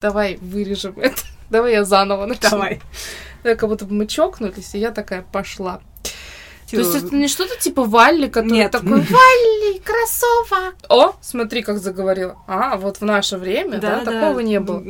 [0.00, 1.20] Давай вырежем это.
[1.50, 2.48] Давай я заново начну.
[2.50, 2.80] Давай.
[3.44, 5.80] Да, как будто бы мы чокнулись, и я такая пошла.
[6.64, 8.72] Типа, То есть это не что-то типа Валли, который Нет.
[8.72, 10.74] такой Валли, кроссовок.
[10.88, 12.38] О, смотри, как заговорила.
[12.46, 14.82] А, вот в наше время, да, такого не было.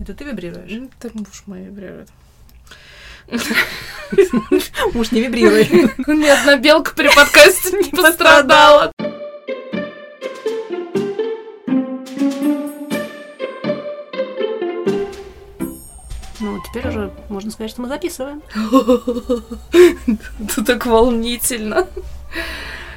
[0.00, 0.70] Это ты вибрируешь?
[0.72, 2.08] М, Так муж мой вибрирует.
[4.94, 5.66] Муж, не вибрируй.
[6.06, 8.92] Ни одна белка при подкасте не пострадала.
[16.76, 18.42] Теперь уже можно сказать, что мы записываем.
[20.40, 21.86] Это так волнительно.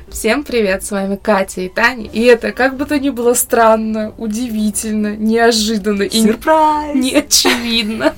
[0.10, 2.10] Всем привет, с вами Катя и Таня.
[2.12, 6.96] И это как бы то ни было странно, удивительно, неожиданно и не- Сюрприз!
[6.96, 8.16] неочевидно.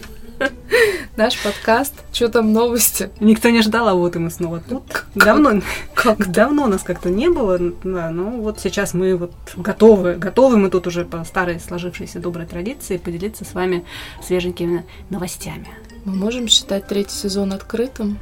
[1.18, 4.84] Наш подкаст «Чё там новости?» Никто не ждал, а вот и мы снова тут.
[5.16, 5.62] Давно,
[5.94, 6.32] Как?
[6.32, 10.88] давно нас как-то не было, да, ну вот сейчас мы вот готовы, готовы мы тут
[10.88, 13.86] уже по старой сложившейся доброй традиции поделиться с вами
[14.24, 15.70] свеженькими новостями.
[16.06, 18.18] Мы можем считать третий сезон открытым?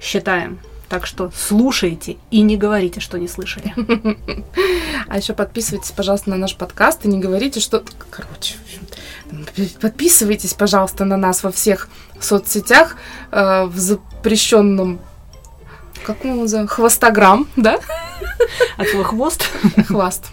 [0.00, 0.58] Считаем.
[0.88, 3.74] Так что слушайте и не говорите, что не слышали.
[5.06, 7.82] А еще подписывайтесь, пожалуйста, на наш подкаст и не говорите, что...
[8.10, 8.56] Короче,
[9.80, 11.88] подписывайтесь, пожалуйста, на нас во всех
[12.20, 12.96] соцсетях
[13.30, 15.00] э, в запрещенном...
[16.04, 16.68] Как мы его называем?
[16.68, 17.78] Хвостограмм, да?
[18.76, 19.44] От слова хвост.
[19.86, 20.26] Хваст.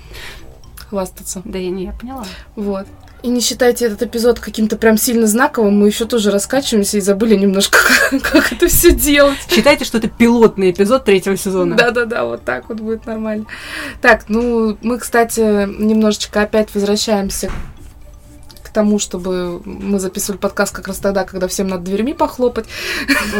[0.89, 1.41] Хвастаться.
[1.45, 2.25] Да я не, я поняла.
[2.55, 2.87] Вот.
[3.25, 7.33] И не считайте этот эпизод каким-то прям сильно знаковым, мы еще тоже раскачиваемся и забыли
[7.33, 7.79] немножко,
[8.11, 9.39] как, как это все делать.
[9.49, 11.75] Считайте, что это пилотный эпизод третьего сезона.
[11.75, 13.47] Да-да-да, вот так вот будет нормально.
[13.99, 17.49] Так, ну, мы, кстати, немножечко опять возвращаемся
[18.61, 22.67] к тому, чтобы мы записывали подкаст как раз тогда, когда всем надо дверьми похлопать.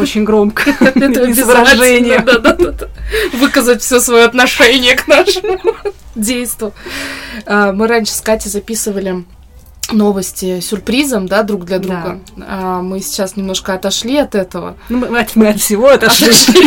[0.00, 0.68] Очень громко.
[0.80, 2.24] Это выражением.
[2.24, 2.88] да-да-да.
[3.34, 5.60] Выказать все свое отношение к нашему
[6.16, 6.72] действу.
[7.44, 9.24] А, Мы раньше с Катей записывали
[9.92, 12.20] новости сюрпризом, да, друг для друга.
[12.48, 14.76] А мы сейчас немножко отошли от этого.
[14.88, 16.32] Ну, мы, от- мы от всего отошли.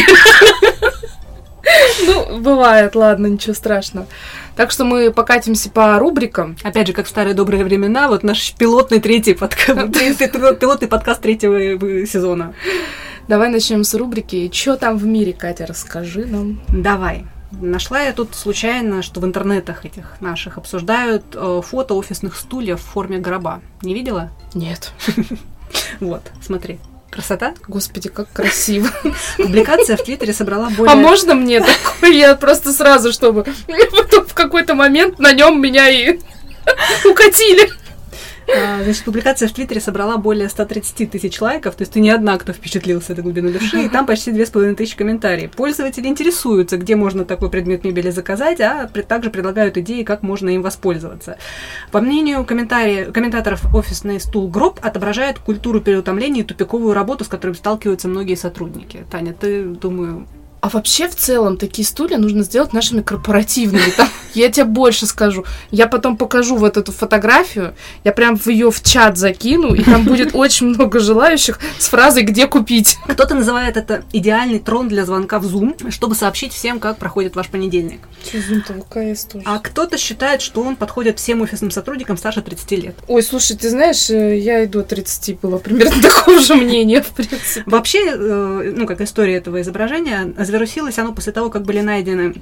[2.06, 4.08] Ну, бывает, ладно, ничего страшного.
[4.56, 6.56] Так что мы покатимся по рубрикам.
[6.64, 9.92] Опять же, как в старые добрые времена, вот наш пилотный третий подкаст,
[10.60, 12.54] пилотный подкаст третьего э, сезона.
[13.28, 16.60] Давай начнем с рубрики «Чё там в мире, Катя, расскажи нам».
[16.70, 17.26] Давай.
[17.52, 22.84] Нашла я тут случайно, что в интернетах этих наших обсуждают э, фото офисных стульев в
[22.84, 23.62] форме гроба.
[23.82, 24.32] Не видела?
[24.54, 24.92] Нет.
[26.00, 26.80] Вот, смотри.
[27.12, 27.54] Красота.
[27.68, 28.90] Господи, как красиво.
[29.38, 30.92] Публикация в Твиттере собрала более...
[30.92, 32.18] А можно мне такой?
[32.18, 33.46] Я просто сразу, чтобы
[33.92, 36.20] потом в какой-то момент на нем меня и
[37.06, 37.72] укатили.
[38.56, 42.38] А, Значит, публикация в Твиттере собрала более 130 тысяч лайков, то есть ты не одна,
[42.38, 45.52] кто впечатлился до глубины души, и там почти 2,5 тысячи комментариев.
[45.52, 50.62] Пользователи интересуются, где можно такой предмет мебели заказать, а также предлагают идеи, как можно им
[50.62, 51.38] воспользоваться.
[51.92, 58.08] По мнению комментаторов, офисный стул гроб отображает культуру переутомления и тупиковую работу, с которой сталкиваются
[58.08, 59.06] многие сотрудники.
[59.12, 60.28] Таня, ты, думаю,
[60.62, 63.92] А вообще, в целом, такие стулья нужно сделать нашими корпоративными.
[63.96, 65.46] Там, я тебе больше скажу.
[65.72, 70.04] Я потом покажу вот эту фотографию, я прям в ее в чат закину, и там
[70.04, 72.98] будет очень много желающих с фразой «Где купить?».
[73.08, 77.48] кто-то называет это идеальный трон для звонка в Zoom, чтобы сообщить всем, как проходит ваш
[77.48, 78.02] понедельник.
[78.82, 79.44] ВКС тоже?
[79.46, 82.96] А кто-то считает, что он подходит всем офисным сотрудникам старше 30 лет.
[83.08, 87.10] Ой, слушай, ты знаешь, э, я иду от 30, было примерно такого же мнения, в
[87.10, 87.64] принципе.
[87.66, 92.36] Вообще, э, ну, как история этого изображения, завирусилось оно после того, как были найдены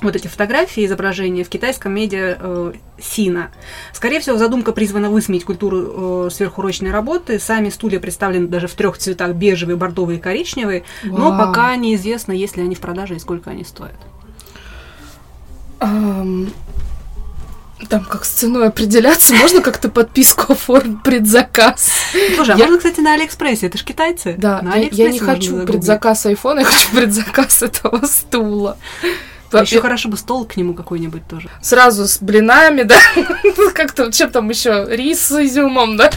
[0.00, 3.50] вот эти фотографии, изображения в китайском медиа э, Сина.
[3.92, 7.38] Скорее всего, задумка призвана высмеять культуру э, сверхурочной работы.
[7.40, 10.84] Сами стулья представлены даже в трех цветах бежевый, бордовый и коричневый.
[11.02, 11.46] Но Вау.
[11.46, 13.96] пока неизвестно, есть ли они в продаже и сколько они стоят.
[17.88, 21.90] Там как с ценой определяться, можно как-то подписку оформить, предзаказ?
[22.34, 23.66] Слушай, а Я- можно, кстати, на Алиэкспрессе?
[23.68, 24.34] Это ж китайцы.
[24.36, 25.68] Да, на я, я не хочу загуглить.
[25.68, 28.76] предзаказ айфона, я хочу предзаказ этого стула.
[29.52, 31.48] А Еще Я- хорошо бы стол к нему какой-нибудь тоже.
[31.62, 32.96] Сразу с блинами, да,
[33.74, 36.10] как-то, чем там еще, рис с изюмом, да,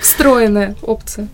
[0.00, 1.26] встроенная опция.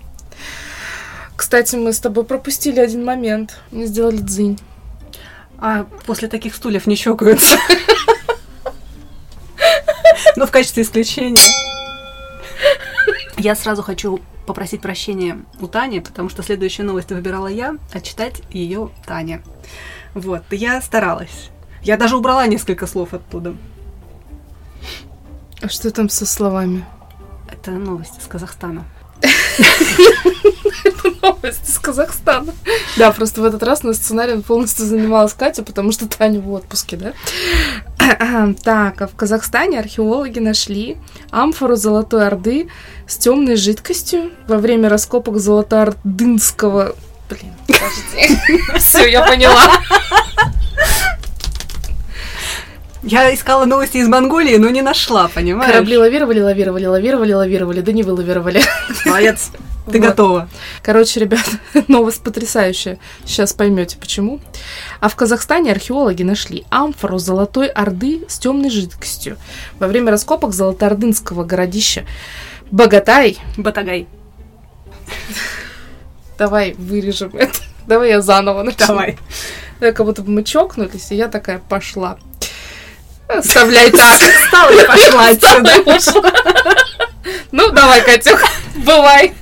[1.37, 3.59] Кстати, мы с тобой пропустили один момент.
[3.73, 4.59] Мы сделали дзынь.
[5.59, 7.59] А после таких стульев не щелкаются.
[10.37, 11.40] Но в качестве исключения.
[13.37, 18.43] Я сразу хочу попросить прощения у Тани, потому что следующую новость выбирала я, а читать
[18.50, 19.43] ее Таня.
[20.14, 21.50] Вот, я старалась.
[21.82, 23.55] Я даже убрала несколько слов оттуда.
[25.61, 26.84] А что там со словами?
[27.49, 28.84] Это новости с Казахстана.
[31.23, 32.52] Новость из Казахстана.
[32.96, 36.96] Да, просто в этот раз на сценарием полностью занималась Катя, потому что Таня в отпуске,
[36.96, 37.12] да?
[38.63, 40.97] Так, а в Казахстане археологи нашли
[41.31, 42.69] амфору Золотой Орды
[43.07, 46.95] с темной жидкостью во время раскопок Золотоордынского...
[47.29, 48.61] Блин, подожди.
[48.79, 49.81] Все, я поняла.
[53.03, 55.73] Я искала новости из Монголии, но не нашла, понимаешь?
[55.73, 58.63] Корабли лавировали, лавировали, лавировали, лавировали, да не вылавировали.
[59.05, 59.51] Молодец.
[59.91, 60.09] Ты Вот.
[60.09, 60.49] готова.
[60.85, 61.45] Короче, ребят,
[61.89, 63.01] новость потрясающая.
[63.25, 64.41] Сейчас поймете почему.
[65.01, 69.37] А в Казахстане археологи нашли амфору Золотой Орды с темной жидкостью
[69.81, 72.05] во время раскопок Золотоордынского городища
[72.71, 73.39] Богатай.
[73.57, 74.07] Батагай.
[76.39, 77.59] Давай вырежем это.
[77.89, 78.87] Давай я заново начну.
[78.87, 79.19] Давай.
[79.81, 82.19] Да, как будто бы мы чокнулись, и я такая пошла.
[83.29, 84.21] Оставляй так.
[84.21, 86.33] Встала и пошла отсюда.
[87.51, 88.43] Ну, давай, Катюх,
[88.77, 89.35] бывай.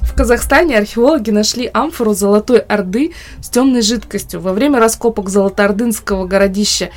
[0.00, 6.90] В Казахстане археологи нашли амфору Золотой Орды с темной жидкостью во время раскопок Золотоордынского городища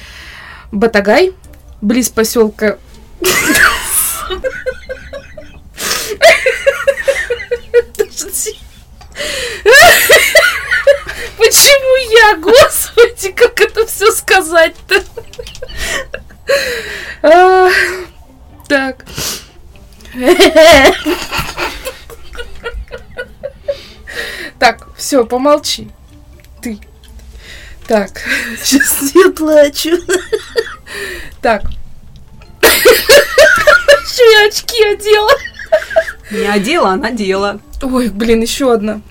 [0.72, 1.34] Батагай,
[1.82, 2.78] близ поселка...
[7.98, 8.60] Подожди.
[11.54, 15.04] Почему я, господи, как это все сказать-то?
[17.22, 17.70] А,
[18.68, 19.06] Так.
[24.58, 25.92] Так, все, помолчи.
[26.64, 26.80] Ты.
[27.88, 28.20] Так.
[28.64, 29.92] Сейчас я плачу.
[31.40, 31.62] Так.
[32.62, 35.32] Что я очки одела?
[36.32, 37.60] Не одела, а надела.
[37.84, 39.02] Ой, блин, еще одна.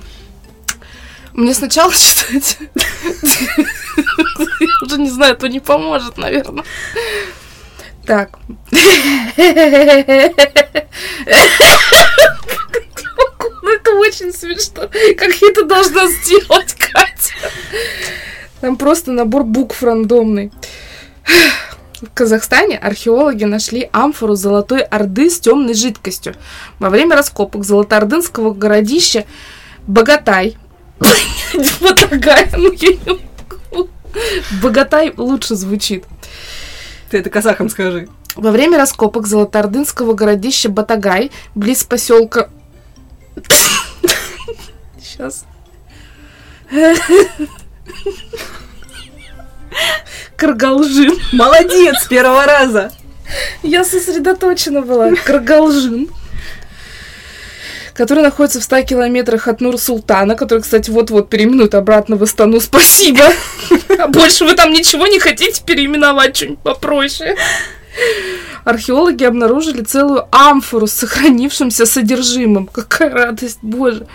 [1.35, 2.59] Мне сначала читать.
[4.83, 6.65] Уже не знаю, то не поможет, наверное.
[8.07, 8.39] Так.
[13.63, 14.89] Ну, это очень смешно.
[15.17, 17.35] Как я это должна сделать, Катя?
[18.61, 20.51] Там просто набор букв рандомный.
[22.01, 26.35] В Казахстане археологи нашли амфору Золотой Орды с темной жидкостью
[26.81, 29.25] во время раскопок Золотоордынского городища
[29.87, 30.57] Богатай.
[31.81, 33.89] Батагай, ну я не могу.
[34.63, 36.05] Богатай лучше звучит.
[37.11, 38.09] Ты это казахам скажи.
[38.35, 42.49] Во время раскопок Золотоордынского городища Батагай, близ поселка...
[45.03, 45.45] Сейчас.
[50.37, 51.19] Каргалжин.
[51.33, 52.93] Молодец, первого раза.
[53.63, 55.15] Я сосредоточена была.
[55.15, 56.09] Каргалжин.
[58.03, 62.59] Который находится в 100 километрах от Нур-Султана, который, кстати, вот-вот переименуют обратно в Астану.
[62.59, 63.23] Спасибо.
[63.97, 67.37] А больше вы там ничего не хотите переименовать, что-нибудь попроще.
[68.65, 72.67] Археологи обнаружили целую амфору с сохранившимся содержимым.
[72.67, 74.09] Какая радость, боже.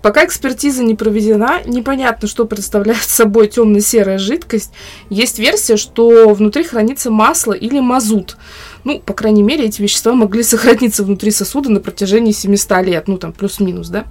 [0.00, 4.72] Пока экспертиза не проведена, непонятно, что представляет собой темно-серая жидкость.
[5.10, 8.38] Есть версия, что внутри хранится масло или мазут.
[8.86, 13.08] Ну, по крайней мере, эти вещества могли сохраниться внутри сосуда на протяжении 700 лет.
[13.08, 14.04] Ну, там, плюс-минус, да?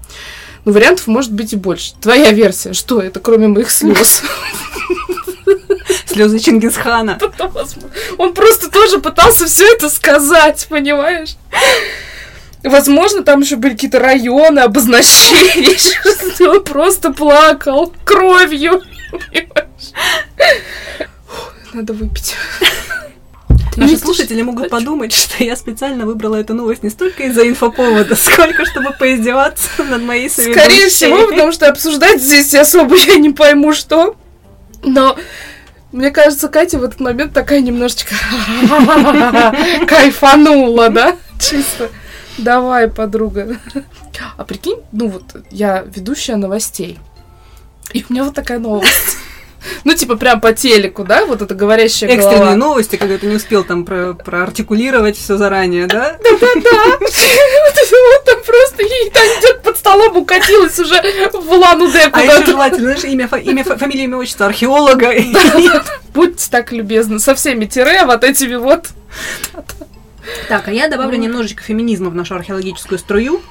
[0.65, 1.93] Но вариантов может быть и больше.
[2.01, 4.21] Твоя версия, что это, кроме моих слез?
[6.05, 7.17] Слезы Чингисхана.
[8.17, 11.37] Он просто тоже пытался все это сказать, понимаешь?
[12.61, 15.77] Возможно, там еще были какие-то районы, обозначения.
[16.49, 18.81] Он просто плакал кровью.
[21.71, 22.35] Надо выпить.
[23.75, 28.65] Наши слушатели могут подумать, что я специально выбрала эту новость не столько из-за инфоповода, сколько
[28.65, 30.61] чтобы поиздеваться над моей соведущей.
[30.61, 34.15] Скорее всего, потому что обсуждать здесь особо я не пойму, что.
[34.83, 35.17] Но
[35.91, 38.15] мне кажется, Катя в этот момент такая немножечко
[39.87, 41.15] кайфанула, да?
[41.39, 41.89] Чисто.
[42.37, 43.57] Давай, подруга.
[44.37, 46.99] А прикинь, ну вот, я ведущая новостей.
[47.93, 49.17] И у меня вот такая новость.
[49.83, 51.25] Ну, типа, прям по телеку, да?
[51.25, 52.55] Вот это говорящая Экстренные голова.
[52.55, 56.17] новости, когда ты не успел там про- проартикулировать все заранее, да?
[56.23, 56.97] Да-да-да.
[56.99, 60.95] Вот там просто ей там где-то под столом укатилась уже
[61.33, 65.13] в Лану-Де А еще желательно, знаешь, имя, имя, фа- фамилия, имя, отчество археолога.
[66.13, 68.87] Будьте так любезны, со всеми тире, вот этими вот.
[70.49, 73.41] Так, а я добавлю немножечко феминизма в нашу археологическую струю.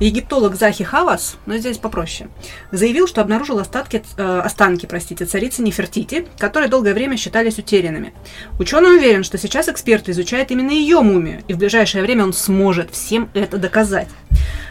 [0.00, 2.30] Египтолог Захи Хавас, но здесь попроще,
[2.72, 8.14] заявил, что обнаружил остатки, э, останки простите, царицы Нефертити, которые долгое время считались утерянными.
[8.58, 12.90] Ученый уверен, что сейчас эксперты изучают именно ее мумию, и в ближайшее время он сможет
[12.92, 14.08] всем это доказать.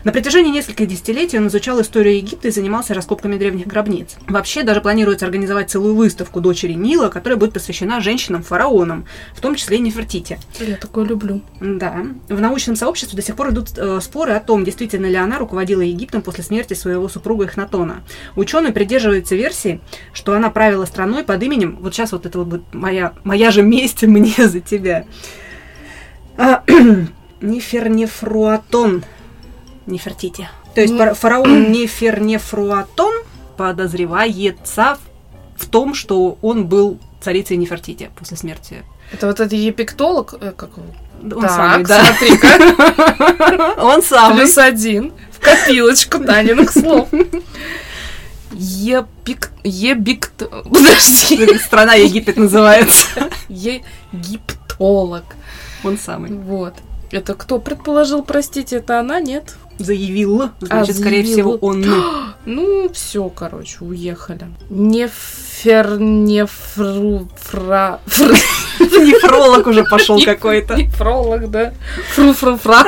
[0.04, 4.16] На протяжении нескольких десятилетий он изучал историю Египта и занимался раскопками древних гробниц.
[4.28, 9.06] Вообще, даже планируется организовать целую выставку дочери Нила, которая будет посвящена женщинам-фараонам,
[9.36, 10.40] в том числе и Нефертити.
[10.60, 11.42] Я такое люблю.
[11.60, 12.06] Да.
[12.30, 15.82] В научном сообществе до сих пор идут э, споры о том, действительно ли она руководила
[15.82, 18.04] Египтом после смерти своего супруга Эхнатона.
[18.36, 19.82] Ученые придерживаются версии,
[20.14, 23.62] что она правила страной под именем, вот сейчас вот это вот будет моя, моя же
[23.62, 25.06] месть мне за тебя.
[26.38, 26.64] А,
[27.42, 29.04] Нефернефруатон.
[29.86, 30.50] Нефертити.
[30.76, 31.14] То есть Ну.
[31.14, 33.14] фараон Нефернефруатон
[33.58, 34.98] подозревается
[35.58, 38.84] в том, что он был царицей Нефертити после смерти.
[39.12, 40.70] Это вот этот епиктолог, э, как?
[41.22, 42.06] Он так, самый, да.
[42.06, 44.38] смотри-ка, Он самый.
[44.38, 47.10] плюс один в копилочку Таниных слов.
[48.52, 49.52] Епик...
[49.64, 50.38] Ебикт...
[50.38, 51.58] Подожди.
[51.60, 53.06] Страна Египет называется.
[53.48, 55.24] Египтолог.
[55.84, 56.32] Он самый.
[56.32, 56.74] Вот.
[57.12, 59.56] Это кто предположил, простите, это она, нет?
[59.80, 60.50] Заявил.
[60.60, 61.86] Значит, А, скорее всего, он.
[62.46, 64.48] Ну, все, короче, уехали.
[64.70, 66.00] Нефер...
[66.00, 67.28] Нефру...
[67.38, 68.00] Фра...
[68.08, 68.34] фр-
[68.80, 70.76] Нефролог уже пошел какой-то.
[70.76, 71.74] Нефролог, да.
[72.16, 72.86] Фру-фру-фра.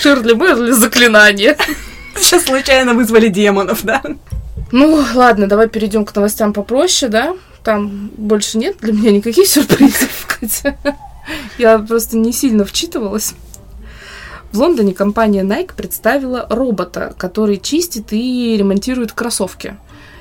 [0.00, 1.56] Ширли Мерли заклинание.
[2.16, 4.02] Сейчас случайно вызвали демонов, да?
[4.72, 7.34] Ну, ладно, давай перейдем к новостям попроще, да?
[7.64, 10.76] Там больше нет для меня никаких сюрпризов, Катя.
[11.58, 13.34] Я просто не сильно вчитывалась.
[14.52, 19.76] В Лондоне компания Nike представила робота, который чистит и ремонтирует кроссовки.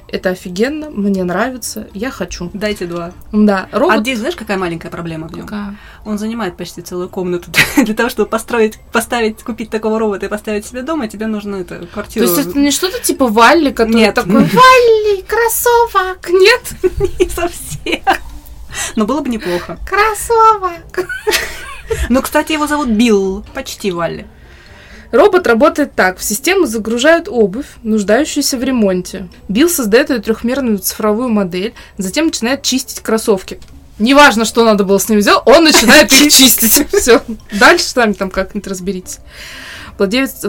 [0.07, 2.51] Это офигенно, мне нравится, я хочу.
[2.53, 3.11] Дайте два.
[3.31, 4.01] Да, А робот...
[4.01, 5.45] здесь знаешь, какая маленькая проблема в нем?
[5.45, 5.75] Какая?
[6.05, 7.49] Он занимает почти целую комнату.
[7.77, 11.79] Для того, чтобы построить, поставить, купить такого робота и поставить себе дома, тебе нужно это,
[11.79, 12.25] То квартиру.
[12.27, 14.15] есть это не что-то типа Валли, который Нет.
[14.15, 16.61] такой Валли, кроссовок, нет,
[17.19, 18.01] не совсем.
[18.95, 19.79] Но было бы неплохо.
[19.89, 21.07] кроссовок.
[22.09, 23.45] Ну, кстати, его зовут Билл.
[23.53, 24.25] Почти Валли.
[25.11, 26.17] Робот работает так.
[26.17, 29.29] В систему загружают обувь, нуждающуюся в ремонте.
[29.47, 33.59] Билл создает ее трехмерную цифровую модель, затем начинает чистить кроссовки.
[33.97, 36.87] Неважно, что надо было с ним сделать, он начинает их чистить.
[36.93, 37.21] Все.
[37.51, 39.19] Дальше сами там как-нибудь разберитесь.
[39.97, 40.43] Владелец...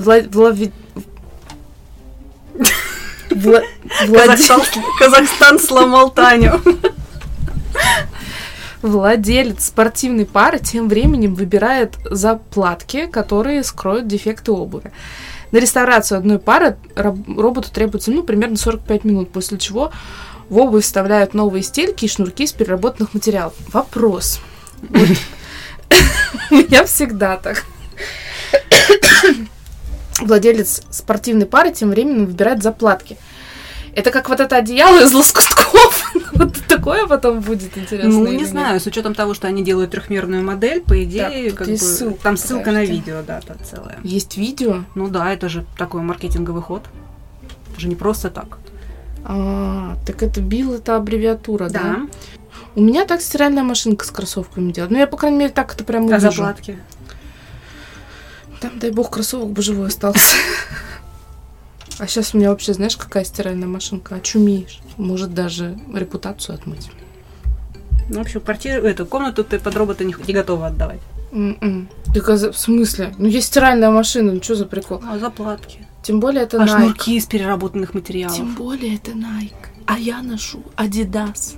[4.99, 6.61] Казахстан сломал Таню.
[8.87, 14.93] Владелец спортивной пары тем временем выбирает заплатки, которые скроют дефекты обуви.
[15.51, 19.91] На реставрацию одной пары роботу требуется ну, примерно 45 минут, после чего
[20.49, 23.55] в обувь вставляют новые стельки и шнурки из переработанных материалов.
[23.73, 24.41] Вопрос.
[26.51, 27.65] У меня всегда так.
[30.21, 33.17] Владелец спортивной пары тем временем выбирает заплатки.
[33.97, 36.13] Это как вот это одеяло из лоскутков.
[36.33, 38.11] Вот такое потом будет интересно.
[38.11, 38.49] Ну, не нет?
[38.49, 42.37] знаю, с учетом того, что они делают трехмерную модель, по идее, как бы, ссылка, там
[42.37, 43.99] ссылка на видео, да, там целая.
[44.03, 44.85] Есть видео.
[44.95, 46.83] Ну да, это же такой маркетинговый ход.
[47.73, 48.59] Это же не просто так.
[49.25, 52.01] А, так это бил, это аббревиатура, да?
[52.75, 54.93] У меня так стиральная машинка с кроссовками делает.
[54.93, 56.31] Ну, я, по крайней мере, так это прям А вижу.
[56.33, 56.79] заплатки?
[58.61, 60.37] Там, дай бог, кроссовок бы живой остался.
[61.99, 64.17] А сейчас у меня вообще, знаешь, какая стиральная машинка?
[64.17, 64.81] Очумеешь.
[64.97, 66.91] Может даже репутацию отмыть.
[68.09, 71.01] Ну, в общем, квартиру, эту комнату ты под робота не, не готова отдавать.
[71.33, 71.89] М-м.
[72.15, 73.15] Так, а за- в смысле?
[73.19, 75.01] Ну, есть стиральная машина, ну что за прикол?
[75.09, 75.87] А заплатки?
[76.03, 76.69] Тем более это А Nike.
[76.77, 78.37] шнурки из переработанных материалов.
[78.37, 79.53] Тем более это Nike.
[79.87, 81.55] А я ношу Adidas.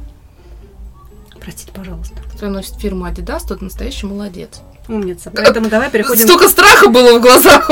[1.41, 2.17] Простите, пожалуйста.
[2.35, 4.61] Кто носит фирму Adidas, тот настоящий молодец.
[4.89, 5.31] Умница.
[5.35, 6.25] Поэтому давай переходим...
[6.25, 7.71] Столько страха было в глазах,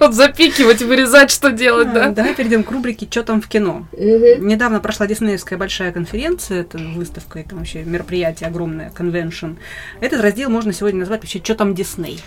[0.00, 2.08] вот запикивать, вырезать, что делать, А, да?
[2.10, 3.86] Давай перейдем к рубрике «Что там в кино?».
[3.92, 9.52] Недавно прошла Диснеевская большая конференция, это выставка, это вообще мероприятие огромное, конвеншн.
[10.00, 12.20] Этот раздел можно сегодня назвать вообще «Что там Дисней?».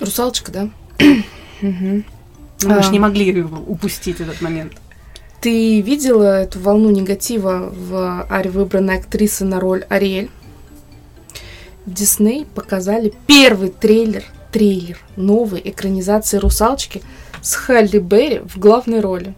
[0.00, 0.68] Русалочка, да?
[1.60, 2.04] Мгм.
[2.62, 2.92] Мы же А.
[2.92, 4.72] не могли его упустить этот момент.
[5.40, 10.30] Ты видела эту волну негатива в Аре выбранной актрисы на роль Ариэль?
[11.86, 17.02] Дисней показали первый трейлер, трейлер новой экранизации «Русалочки»
[17.42, 19.34] с Халли Берри в главной роли.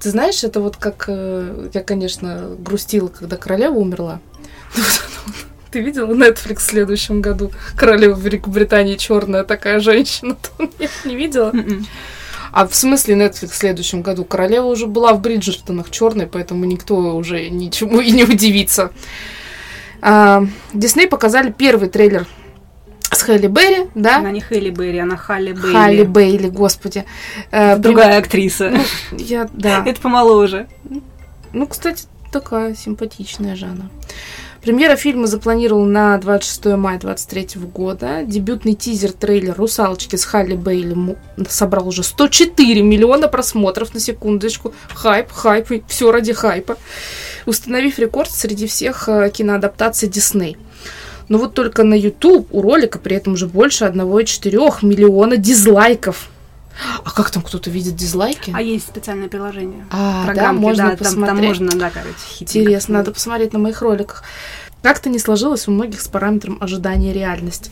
[0.00, 1.04] Ты знаешь, это вот как...
[1.08, 4.20] э, Я, конечно, грустила, когда королева умерла.
[5.70, 7.52] Ты видела Netflix в следующем году?
[7.76, 10.38] Королева Великобритании черная такая женщина.
[10.78, 11.50] Нет, не видела?
[11.52, 11.86] Мгм.
[12.52, 14.24] А в смысле Netflix в следующем году?
[14.24, 18.90] Королева уже была в Бриджертонах черной, поэтому никто уже ничему и не удивится.
[20.00, 22.26] А, Дисней показали первый трейлер
[23.12, 24.16] с Халли Берри, да?
[24.18, 25.72] Она не Хелли Берри, она Халли Бейли.
[25.72, 27.04] Халли Бейли, господи.
[27.50, 28.70] Э, Другая актриса.
[28.70, 28.84] прям-
[29.18, 29.82] Я, да.
[29.86, 30.66] Это помоложе.
[31.52, 33.88] Ну, кстати, такая симпатичная же она.
[34.62, 38.24] Премьера фильма запланирована на 26 мая 2023 года.
[38.24, 41.16] Дебютный тизер-трейлер «Русалочки» с Халли Бейли
[41.48, 44.74] собрал уже 104 миллиона просмотров на секундочку.
[44.92, 46.76] Хайп, хайп, все ради хайпа.
[47.46, 50.56] Установив рекорд среди всех э, киноадаптаций Дисней.
[51.28, 56.30] Но вот только на YouTube у ролика при этом уже больше 1,4 миллиона дизлайков.
[57.04, 58.52] А как там кто-то видит дизлайки?
[58.54, 59.86] А есть специальное приложение.
[59.90, 61.26] А, да, можно да, посмотреть.
[61.26, 64.22] Там, там можно, да, короче, Интересно, надо посмотреть на моих роликах.
[64.82, 67.70] Как-то не сложилось у многих с параметром ожидания реальность.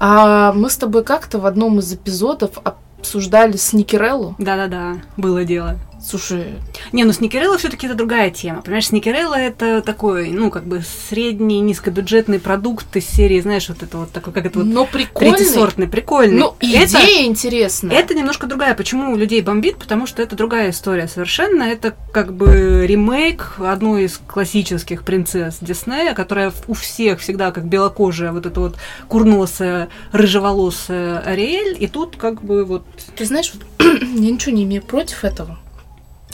[0.00, 4.34] А мы с тобой как-то в одном из эпизодов обсуждали Сникереллу.
[4.38, 5.78] Да-да-да, было дело.
[6.00, 6.54] Слушай,
[6.92, 8.62] Не, ну Сникерелла все-таки это другая тема.
[8.62, 13.98] Понимаешь, Сникерелла это такой, ну, как бы средний, низкобюджетный продукт из серии, знаешь, вот это
[13.98, 15.34] вот такой, как это вот но прикольный.
[15.34, 16.46] третьесортный, прикольный.
[16.60, 17.96] Это, идея интересная.
[17.96, 18.74] это немножко другая.
[18.74, 19.76] Почему людей бомбит?
[19.76, 21.64] Потому что это другая история совершенно.
[21.64, 28.32] Это как бы ремейк одной из классических принцесс Диснея, которая у всех всегда как белокожая,
[28.32, 28.76] вот эта вот
[29.08, 31.76] курносая, рыжеволосая Ариэль.
[31.78, 32.84] И тут как бы вот
[33.16, 33.64] Ты знаешь, вот,
[34.02, 35.58] я ничего не имею против этого.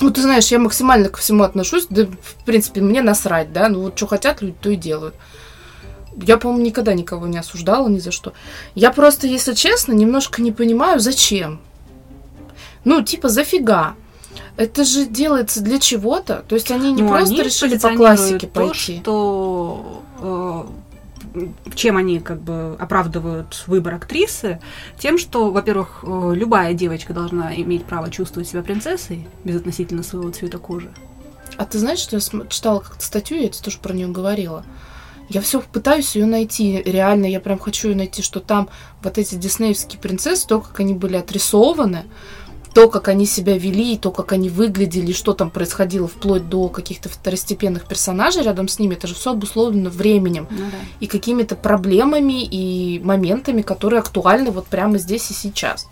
[0.00, 1.86] Ну, ты знаешь, я максимально ко всему отношусь.
[1.88, 3.68] Да, в принципе, мне насрать, да.
[3.68, 5.14] Ну, вот что хотят люди, то и делают.
[6.16, 8.32] Я, по-моему, никогда никого не осуждала ни за что.
[8.74, 11.60] Я просто, если честно, немножко не понимаю, зачем.
[12.84, 13.94] Ну, типа, зафига.
[14.56, 16.44] Это же делается для чего-то.
[16.48, 19.00] То есть они не Ну, просто они решили по классике то, пойти.
[19.00, 20.64] что э,
[21.74, 24.60] чем они как бы оправдывают выбор актрисы?
[24.98, 30.58] Тем, что, во-первых, э, любая девочка должна иметь право чувствовать себя принцессой безотносительно своего цвета
[30.58, 30.90] кожи.
[31.56, 34.64] А ты знаешь, что я читала как-то статью, я тебе тоже про нее говорила.
[35.28, 36.82] Я все пытаюсь ее найти.
[36.84, 38.68] Реально, я прям хочу ее найти, что там
[39.02, 42.04] вот эти диснеевские принцессы, то, как они были отрисованы,
[42.74, 47.08] то, как они себя вели, то, как они выглядели, что там происходило вплоть до каких-то
[47.08, 50.76] второстепенных персонажей рядом с ними, это же все обусловлено временем Ну да.
[50.98, 55.86] и какими-то проблемами и моментами, которые актуальны вот прямо здесь и сейчас.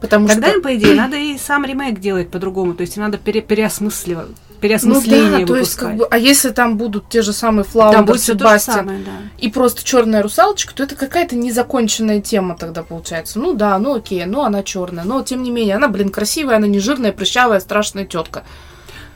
[0.00, 0.56] Потому Тогда что...
[0.56, 2.72] им, по идее, надо и сам ремейк делать по-другому.
[2.74, 4.28] То есть надо пере- переосмысливать,
[4.60, 5.88] Ну переосмысление да, то есть, выпускать.
[5.88, 9.12] как бы, а если там будут те же самые Флаундер, Себастьян, да.
[9.38, 13.38] и просто черная русалочка, то это какая-то незаконченная тема тогда получается.
[13.38, 16.66] Ну да, ну окей, ну она черная, но тем не менее, она, блин, красивая, она
[16.66, 18.44] не жирная, прыщавая, страшная тетка.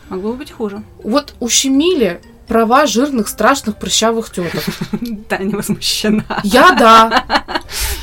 [0.09, 0.83] Могло бы быть хуже.
[1.03, 4.63] Вот ущемили права жирных, страшных, прыщавых теток.
[5.29, 6.25] Таня возмущена.
[6.43, 7.25] Я да.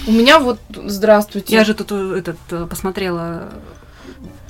[0.07, 1.55] У меня вот, здравствуйте.
[1.55, 3.50] Я же тут э, этот э, посмотрела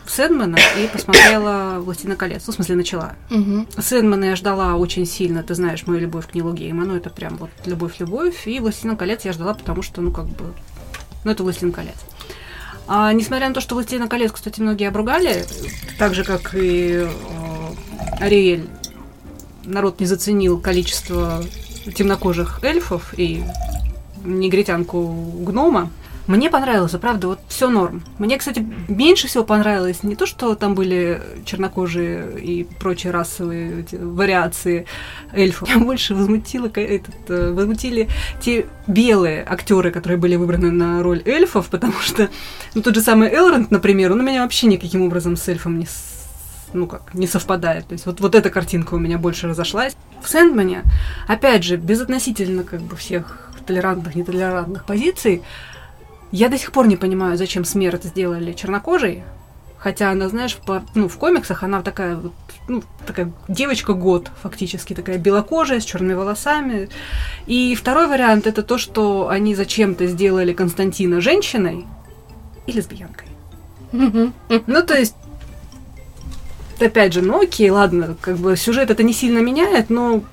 [0.08, 2.44] Сэндмана и посмотрела «Властелина колец».
[2.46, 3.14] Ну, в смысле, начала.
[3.30, 3.68] Мгм.
[3.78, 7.50] Сэндмана я ждала очень сильно, ты знаешь, мою любовь к Нилу Гейману, это прям вот
[7.66, 8.48] любовь-любовь.
[8.48, 10.54] И «Властелин колец» я ждала, потому что, ну, как бы,
[11.24, 11.96] ну, это «Властелин колец».
[12.88, 15.46] А, несмотря на то, что «Властелина колец», кстати, многие обругали,
[15.98, 17.10] так же, как и э,
[18.20, 18.68] Ариэль,
[19.64, 21.44] народ не заценил количество
[21.96, 23.44] темнокожих эльфов и
[24.24, 25.08] негритянку
[25.40, 25.90] гнома.
[26.32, 28.04] Мне понравилось, и правда, вот все норм.
[28.18, 34.86] Мне, кстати, меньше всего понравилось не то, что там были чернокожие и прочие расовые вариации
[35.34, 35.68] эльфов.
[35.68, 38.08] Меня больше возмутило, этот, э, возмутили
[38.40, 42.30] те белые актеры, которые были выбраны на роль эльфов, потому что,
[42.76, 45.88] ну, тот же самый Элронд, например, он у меня вообще никаким образом с эльфом не
[46.74, 47.88] ну как, не совпадает.
[47.88, 49.98] То есть вот, вот эта картинка у меня больше разошлась.
[50.24, 50.84] В Сэндмане,
[51.28, 55.44] опять же, безотносительно как бы всех толерантных, нетолерантных позиций,
[56.32, 59.24] я до сих пор не понимаю, зачем смерть сделали чернокожей.
[59.78, 62.34] Хотя она, знаешь, по, ну, в комиксах она такая, вот,
[62.68, 66.88] ну, такая девочка год, фактически, такая белокожая, с черными волосами.
[67.48, 71.88] И второй вариант это то, что они зачем-то сделали Константина женщиной
[72.68, 73.28] и лесбиянкой.
[73.92, 74.34] Мгм.
[74.68, 75.16] Ну, то есть,
[76.82, 80.24] опять же, ну окей, ладно, как бы сюжет это не сильно меняет, но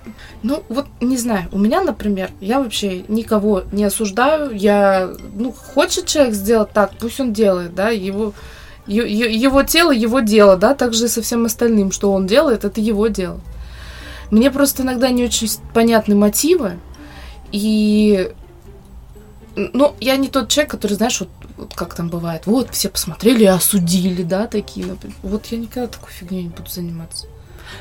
[0.42, 4.54] Ну, вот не знаю, у меня, например, я вообще никого не осуждаю.
[4.54, 8.32] Я, ну, хочет человек сделать так, пусть он делает, да, его,
[8.86, 12.80] его тело, его дело, да, так же и со всем остальным, что он делает, это
[12.80, 13.40] его дело.
[14.30, 16.78] Мне просто иногда не очень понятны мотивы,
[17.50, 18.30] и,
[19.56, 23.42] ну, я не тот человек, который, знаешь, вот, вот как там бывает, вот, все посмотрели
[23.42, 25.16] и осудили, да, такие, например.
[25.22, 27.26] Вот я никогда такой фигней не буду заниматься.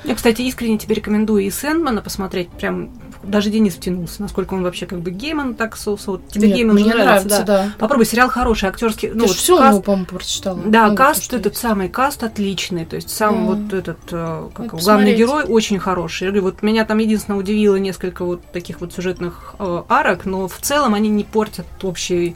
[0.04, 2.90] я, кстати, искренне тебе рекомендую и Сэндмана посмотреть, прям
[3.24, 6.58] даже Денис втянулся, насколько он вообще как бы гейман, так со, со- вот тебе Нет,
[6.58, 7.64] гейман мне нравится, нравится, да.
[7.64, 7.72] да.
[7.80, 10.60] Попробуй, сериал хороший, актерский, ну Ты вот все, каст- по-моему, прочитала.
[10.66, 11.62] Да, Ну, каст, то, этот есть.
[11.62, 13.46] самый каст отличный, то есть сам Мгм.
[13.46, 15.18] вот этот, э, как Надо его, главный посмотреть.
[15.18, 16.24] герой очень хороший.
[16.26, 20.48] Я говорю, вот меня там единственное удивило несколько вот таких вот сюжетных э, арок, но
[20.50, 22.36] в целом они не портят общей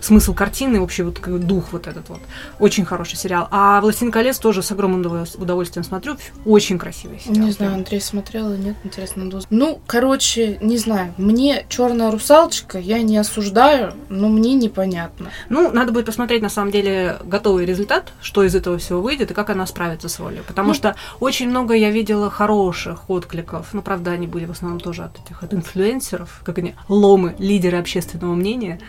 [0.00, 2.20] смысл картины, общий вот дух вот этот вот.
[2.58, 3.48] Очень хороший сериал.
[3.50, 5.00] А «Властелин колец» тоже с огромным
[5.38, 6.16] удовольствием- смотрю.
[6.44, 7.46] Очень красивый сериал.
[7.46, 9.24] Не знаю, Андрей смотрел или нет, интересно.
[9.24, 9.40] надо.
[9.50, 11.14] Ну, короче, не знаю.
[11.18, 15.30] Мне черная русалочка, я не осуждаю, но мне непонятно.
[15.48, 19.34] Ну, надо будет посмотреть, на самом деле, готовый результат, что из этого всего выйдет и
[19.34, 20.42] как она справится с ролью.
[20.46, 20.74] Потому Ну.
[20.74, 23.68] что очень много я видела хороших откликов.
[23.72, 27.78] Ну, правда, они были в основном тоже от этих от инфлюенсеров, как они, ломы, лидеры
[27.78, 28.80] общественного мнения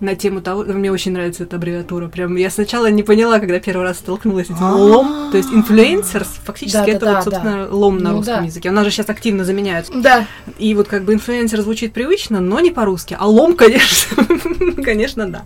[0.00, 2.08] на тему того, мне очень нравится эта аббревиатура.
[2.08, 4.74] Прям я сначала не поняла, когда первый раз столкнулась с этим А.
[4.74, 5.28] лом.
[5.30, 8.70] То есть инфлюенсер, фактически это вот, собственно, лом на Ну русском языке.
[8.70, 9.86] У нас же сейчас активно заменяют.
[9.94, 10.26] Да,
[10.58, 13.16] И вот как бы инфлюенсер звучит привычно, но не по-русски.
[13.18, 14.26] А лом, конечно,
[14.84, 15.44] конечно, да.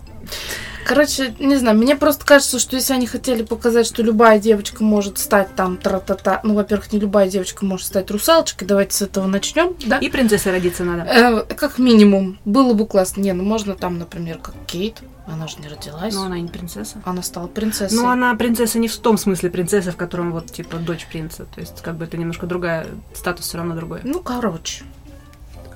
[0.85, 5.17] Короче, не знаю, мне просто кажется, что если они хотели показать, что любая девочка может
[5.17, 9.75] стать там тра-та-та, ну, во-первых, не любая девочка может стать русалочкой, давайте с этого начнем,
[9.85, 9.97] да?
[9.99, 11.03] И принцессой родиться надо.
[11.09, 13.21] Э, как минимум, было бы классно.
[13.21, 16.49] Не, ну можно там, например, как Кейт, она же не родилась, Но она и не
[16.49, 17.01] принцесса.
[17.05, 17.97] она стала принцессой.
[17.97, 21.45] Ну, она принцесса не в том смысле принцесса, в котором вот, типа, дочь принца.
[21.45, 24.01] То есть, как бы это немножко другая, статус все равно другой.
[24.03, 24.83] Ну, короче.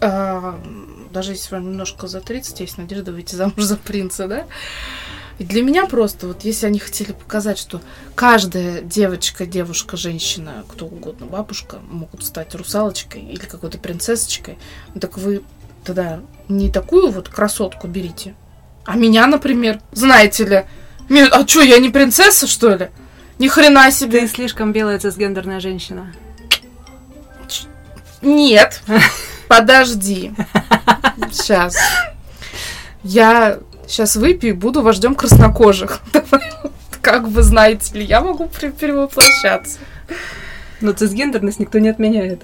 [0.01, 0.59] а,
[1.11, 4.45] даже если вам немножко за 30, есть надежда выйти замуж за принца, да?
[5.39, 7.79] И для меня просто, вот если они хотели показать, что
[8.15, 14.57] каждая девочка, девушка, женщина, кто угодно, бабушка, могут стать русалочкой или какой-то принцессочкой,
[14.95, 15.43] ну, так вы
[15.83, 18.35] тогда не такую вот красотку берите,
[18.85, 20.65] а меня, например, знаете ли,
[21.31, 22.89] а что, я не принцесса, что ли?
[23.37, 24.21] Ни хрена себе.
[24.21, 26.13] Ты слишком белая цисгендерная женщина.
[28.21, 28.81] Нет.
[29.47, 30.33] Подожди.
[31.31, 31.75] Сейчас.
[33.03, 36.01] Я сейчас выпью и буду вождем краснокожих.
[37.01, 39.79] Как вы знаете ли, я могу перевоплощаться.
[40.81, 42.43] Но цисгендерность никто не отменяет.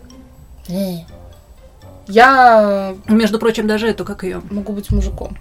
[2.08, 5.38] Я Между прочим, даже эту, как ее, могу быть мужиком.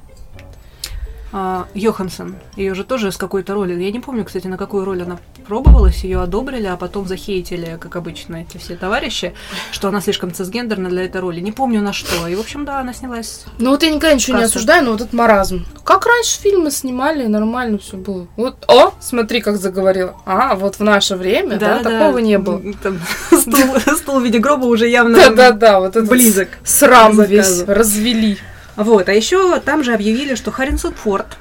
[1.75, 2.37] Йоханссон.
[2.57, 3.81] Ее же тоже с какой-то роли.
[3.83, 7.97] Я не помню, кстати, на какую роль она пробовалась, ее одобрили, а потом захейтили, как
[7.97, 9.35] обычно, эти все товарищи,
[9.73, 11.41] что она слишком цисгендерна для этой роли.
[11.41, 12.29] Не помню на что.
[12.29, 13.45] И, в общем, да, она снялась.
[13.59, 15.67] Ну вот я никогда ничего не осуждаю, но вот этот маразм.
[15.85, 18.27] Как раньше фильмы снимали, нормально все было.
[18.37, 20.17] Вот, о, смотри, как заговорила.
[20.25, 22.63] А, вот в наше время, да, такого не было.
[22.83, 23.01] Там
[23.33, 26.49] стул, стул в виде гроба уже явно Да-да-да, вот этот близок.
[26.65, 28.39] срам весь развели.
[28.77, 31.39] Вот, а еще там же объявили, что Харрисон Форд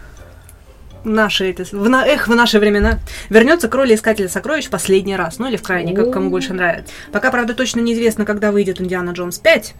[1.03, 5.15] наши эти, в, на- эх, в наши времена, вернется к роли искателя сокровищ в последний
[5.15, 6.93] раз, ну или в крайний, как кому больше нравится.
[7.11, 9.73] Пока, правда, точно неизвестно, когда выйдет Индиана Джонс 5.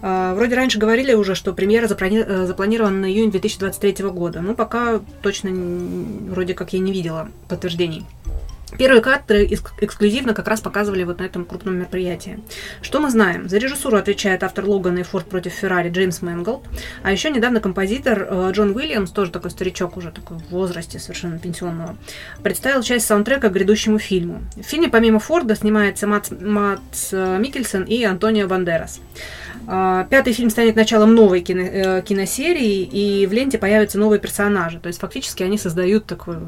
[0.00, 4.40] А, вроде раньше говорили уже, что премьера заплани- э, запланирована на июнь 2023 года.
[4.40, 5.50] Ну, пока точно
[6.30, 8.06] вроде как я не видела подтверждений.
[8.78, 12.40] Первые кадры экск- эксклюзивно как раз показывали вот на этом крупном мероприятии.
[12.80, 13.48] Что мы знаем?
[13.48, 16.64] За режиссуру отвечает автор Логана и Форд против Феррари Джеймс Мэнголд.
[17.02, 21.38] А еще недавно композитор э, Джон Уильямс, тоже такой старичок уже такой в возрасте совершенно
[21.38, 21.96] пенсионного,
[22.42, 24.42] представил часть саундтрека к грядущему фильму.
[24.56, 29.00] В фильме помимо Форда снимается Мадс, Мадс э, Миккельсен и Антонио Бандерас.
[29.66, 34.78] А, Пятый фильм станет началом новой кино- э, киносерии, и в ленте появятся новые персонажи.
[34.80, 36.40] То есть фактически они создают такое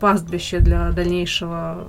[0.00, 1.86] пастбище для дальнейшего.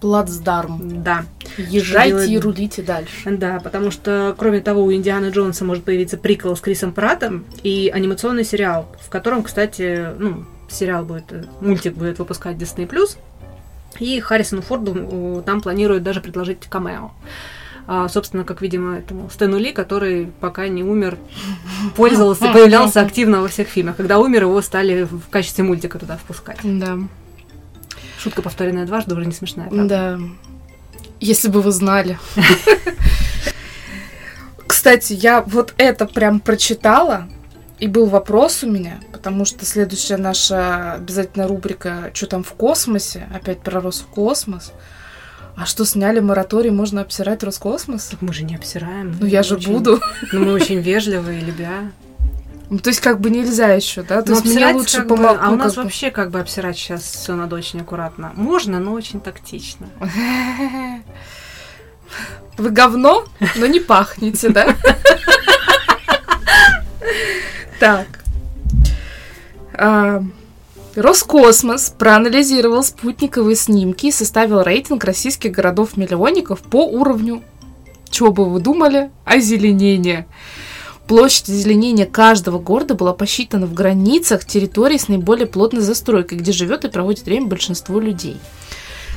[0.00, 1.02] Плацдарм.
[1.02, 1.24] Да.
[1.56, 2.30] Езжайте делать?
[2.30, 3.30] и рулите дальше.
[3.30, 7.90] Да, потому что, кроме того, у Индианы Джонса может появиться приквел с Крисом Праттом и
[7.94, 12.88] анимационный сериал, в котором, кстати, ну, сериал будет, э, мультик будет выпускать Disney+.
[13.98, 17.12] И Харрисону Форду э, там планируют даже предложить камео.
[17.88, 21.18] А, собственно, как, видимо, этому Стэну Ли, который пока не умер,
[21.94, 23.96] пользовался, появлялся активно во всех фильмах.
[23.96, 26.58] Когда умер, его стали в качестве мультика туда впускать.
[26.64, 26.98] Да.
[28.18, 29.68] Шутка, повторенная дважды, уже не смешная.
[29.68, 29.86] правда?
[29.88, 30.18] Да.
[31.20, 32.18] Если бы вы знали.
[34.66, 37.28] Кстати, я вот это прям прочитала,
[37.78, 43.28] и был вопрос у меня, потому что следующая наша обязательно рубрика «Что там в космосе?»
[43.34, 44.72] Опять про Роскосмос.
[45.56, 48.04] А что, сняли мораторий, можно обсирать Роскосмос?
[48.06, 49.16] Так мы же не обсираем.
[49.18, 50.00] Ну, я же очень- буду.
[50.32, 51.90] Ну, мы очень вежливые, любя.
[52.68, 54.20] Ну, то есть, как бы нельзя еще, да?
[54.22, 55.42] То Ну, есть, мне лучше как бы- помолчать.
[55.44, 58.32] А у нас вообще как бы обсирать сейчас все надо очень аккуратно.
[58.34, 59.86] Можно, но очень тактично.
[62.58, 63.24] Вы говно,
[63.56, 64.74] но не пахнете, да?
[67.78, 68.06] Так.
[70.96, 77.42] Роскосмос проанализировал спутниковые снимки и составил рейтинг российских городов-миллионников по уровню,
[78.08, 80.26] чего бы вы думали, озеленения.
[81.06, 86.84] Площадь озеленения каждого города была посчитана в границах территории с наиболее плотной застройкой, где живет
[86.86, 88.40] и проводит время большинство людей.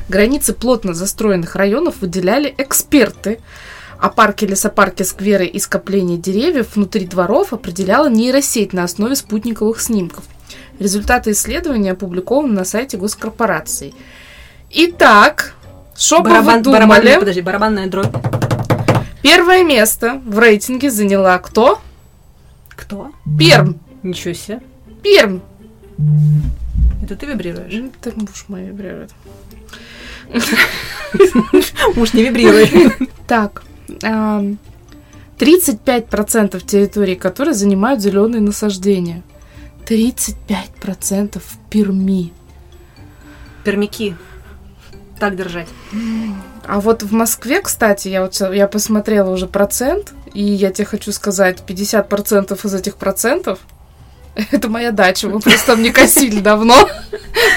[0.10, 3.40] Границы плотно застроенных районов выделяли эксперты,
[4.02, 10.24] А парки, лесопарки, скверы и скопления деревьев внутри дворов определяла нейросеть на основе спутниковых снимков.
[10.80, 13.94] Результаты исследования опубликованы на сайте госкорпорации.
[14.72, 15.54] Итак,
[15.98, 16.80] что бы вы Барабан, думали?
[16.80, 18.16] барабанная, подожди, барабанная дробь.
[19.22, 21.82] Первое место в рейтинге заняла кто?
[22.70, 23.12] Кто?
[23.38, 23.80] Перм.
[24.04, 24.62] Ничего себе.
[25.04, 25.42] Перм.
[27.04, 27.74] Это ты вибрируешь?
[27.74, 29.12] М, Так муж мой вибрирует.
[31.96, 32.70] Муж, не вибрируй.
[33.28, 33.64] Так,
[34.04, 34.58] ам,
[35.40, 39.24] 35% территории которой занимают зеленые насаждения.
[39.90, 42.32] 35% в Перми.
[43.64, 44.16] Пермяки.
[45.20, 45.68] Так держать.
[46.66, 51.12] А вот в Москве, кстати, я вот я посмотрела уже процент, и я тебе хочу
[51.12, 53.60] сказать, 50% из этих процентов
[54.52, 55.28] это моя дача.
[55.28, 56.88] Мы просто там не косили давно.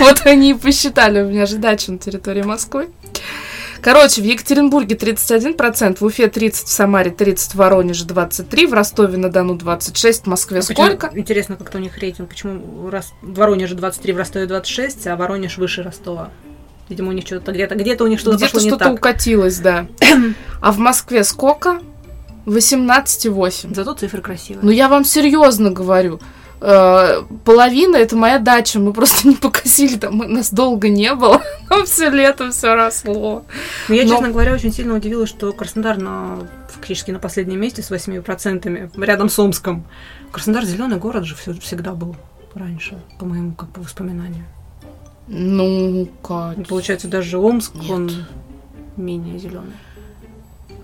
[0.01, 1.23] Вот они и посчитали.
[1.23, 2.88] У меня же дача на территории Москвы.
[3.83, 9.57] Короче, в Екатеринбурге 31%, в Уфе 30%, в Самаре 30%, в Воронеже 23%, в Ростове-на-Дону
[9.57, 11.11] 26%, в Москве А почему- сколько?
[11.14, 12.29] Интересно, как-то у них рейтинг.
[12.29, 16.31] Почему Рос- в Воронеже 23, в Ростове 26, а Воронеж выше Ростова?
[16.88, 18.95] Видимо, у них что-то где-то, где-то у них что-то Где-то пошло не что-то так.
[18.95, 19.87] укатилось, да.
[20.61, 21.81] А в Москве сколько?
[22.47, 23.75] 18,8.
[23.75, 24.64] Зато цифры красивые.
[24.64, 26.21] Ну, я вам серьезно говорю.
[26.64, 28.79] Э, Половина это моя дача.
[28.79, 31.42] Мы просто не покосили, там мы- нас долго не было.
[31.68, 33.44] Там все лето все росло.
[33.88, 37.83] Но я, но- честно говоря, очень сильно удивилась, что Краснодар на, фактически на последнем месте
[37.83, 39.85] с 8%, рядом с Омском.
[40.31, 42.14] Краснодар зеленый город же всё- всегда был
[42.55, 44.44] раньше, по моему как бы воспоминанию.
[45.29, 46.66] Ну, как?
[46.68, 47.90] Получается, даже Омск, Нет.
[47.90, 48.11] он
[48.96, 49.75] менее зеленый.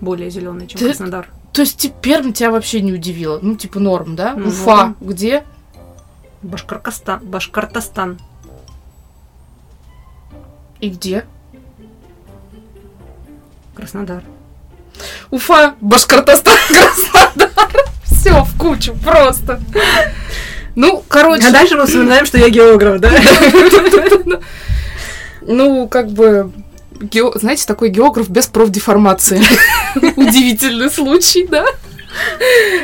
[0.01, 1.29] Более зеленый, чем Ты- Краснодар.
[1.53, 3.39] То есть теперь тебя вообще не удивило?
[3.41, 4.33] Ну, типа норм, да?
[4.35, 5.43] Ну, Уфа, где?
[6.41, 8.19] Башкоркостан, Башкортостан.
[10.79, 11.25] И где?
[13.75, 14.23] Краснодар.
[15.31, 17.83] Уфа, Башкортостан, Краснодар.
[18.03, 19.59] Все в кучу просто.
[20.75, 21.47] Ну, короче...
[21.47, 23.11] А дальше мы вспоминаем, что я географ, да?
[25.41, 26.51] Ну, как бы,
[27.35, 29.41] знаете, такой географ без профдеформации.
[30.15, 31.65] Удивительный случай, да?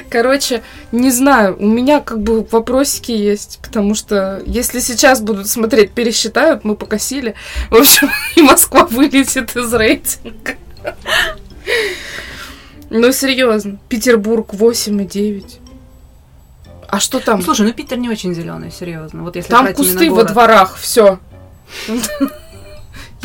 [0.10, 5.92] Короче, не знаю, у меня как бы вопросики есть, потому что если сейчас будут смотреть,
[5.92, 7.36] пересчитают, мы покосили.
[7.70, 10.56] В общем, и Москва вылетит из рейтинга.
[12.90, 15.60] Ну, серьезно, Петербург 8,9.
[16.88, 17.42] А что там?
[17.42, 19.24] Слушай, ну Питер не очень зеленый, серьезно.
[19.24, 21.20] Вот если Там кусты во дворах, все.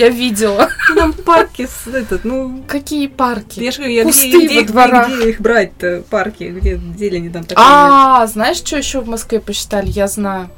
[0.00, 0.68] Я видела.
[0.90, 3.60] Ну, Там парки, с- этот, ну, Какие парки?
[3.60, 5.08] Я же говорю, я Кусты где, где, во где- дворах.
[5.08, 7.72] где их брать-то, парки, где зелени там такой нет?
[7.72, 9.88] А, знаешь, что еще в Москве посчитали?
[9.88, 10.48] Я знаю.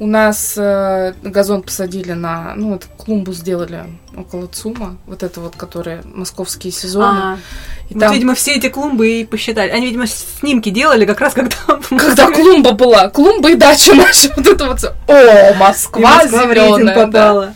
[0.00, 3.82] У нас э, газон посадили на, ну, вот клумбу сделали
[4.16, 7.18] около ЦУМа, вот это вот, которые московские сезоны.
[7.20, 7.38] А,
[7.90, 9.70] И вот, там, видимо, все эти клумбы и посчитали.
[9.70, 11.56] Они, видимо, снимки делали как раз когда...
[11.88, 16.94] когда клумба была, клумба и дача наша, вот это вот, о, И Москва, Москва зеленая,
[17.06, 17.54] попала.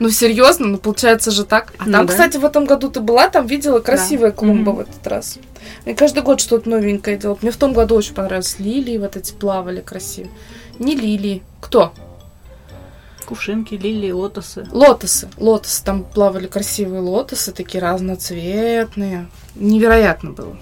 [0.00, 1.74] Ну, серьезно, ну, получается же так.
[1.78, 2.12] А Ну там, да.
[2.12, 4.76] кстати, в этом году ты была, там видела красивая клумба Мгм.
[4.76, 5.38] в этот раз.
[5.84, 7.42] И каждый год что-то новенькое делают.
[7.42, 8.56] Мне в том году очень понравилось.
[8.58, 10.28] Лилии вот эти плавали красиво.
[10.78, 11.42] Не лилии.
[11.60, 11.92] Кто?
[13.26, 14.66] Кувшинки, лилии, лотосы.
[14.72, 15.28] Лотосы.
[15.36, 15.84] Лотосы.
[15.84, 19.28] Там плавали красивые лотосы, такие разноцветные.
[19.54, 20.56] Невероятно было.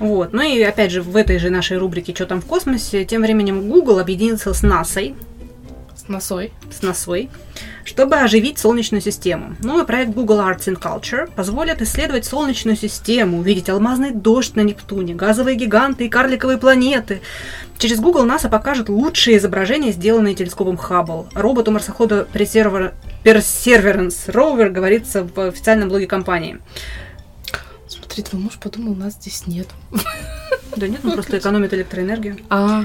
[0.00, 0.32] Вот.
[0.32, 3.70] Ну и опять же, в этой же нашей рубрике «Что там в космосе?» тем временем
[3.70, 5.14] Google объединился с НАСА,
[6.04, 6.52] С носой.
[6.70, 7.30] с НАСой,
[7.84, 9.56] чтобы оживить Солнечную систему.
[9.60, 15.14] Новый проект Google Arts and Culture позволит исследовать Солнечную систему, увидеть алмазный дождь на Нептуне,
[15.14, 17.22] газовые гиганты и карликовые планеты.
[17.78, 21.26] Через Google НАСА покажет лучшие изображения, сделанные телескопом Хаббл.
[21.34, 22.92] Роботу марсохода Persever-
[23.24, 26.58] Perseverance Rover говорится в официальном блоге компании.
[27.88, 29.68] Смотри, твой муж подумал, нас здесь нет.
[30.76, 32.38] Да нет, он просто экономит электроэнергию.
[32.50, 32.84] А,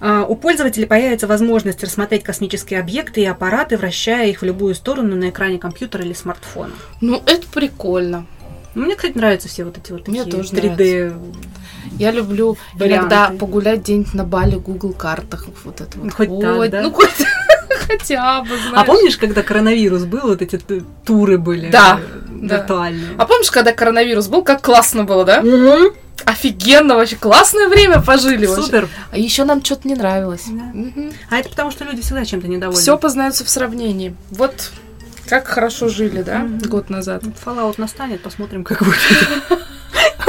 [0.00, 5.30] У пользователей появится возможность рассмотреть космические объекты и аппараты, вращая их в любую сторону на
[5.30, 6.72] экране компьютера или смартфона.
[7.00, 8.26] ну это прикольно.
[8.74, 11.14] Ну, Мне, кстати, нравятся все вот эти вот Мне такие тоже 3D.
[11.98, 12.98] Я люблю Варианты.
[12.98, 15.46] иногда погулять где-нибудь на Бали Google картах.
[15.64, 16.04] Вот это вот.
[16.04, 16.82] Ну, хоть так, да?
[16.82, 17.08] Ну, хоть
[17.88, 18.74] хотя бы, знаешь.
[18.74, 20.60] А помнишь, когда коронавирус был, вот эти
[21.06, 22.56] туры были Да, э, да.
[22.58, 23.08] виртуальные?
[23.16, 25.42] А помнишь, когда коронавирус был, как классно было, да?
[26.26, 28.64] Офигенно вообще, классное время пожили вообще.
[28.64, 28.88] Супер.
[29.12, 30.44] А еще нам что-то не нравилось.
[30.48, 30.72] Да.
[31.30, 32.80] А это потому, что люди всегда чем-то недовольны.
[32.80, 34.14] Все познается в сравнении.
[34.30, 34.72] Вот
[35.28, 37.22] как хорошо жили, да, год назад.
[37.24, 38.98] Вот Fallout настанет, посмотрим, как будет.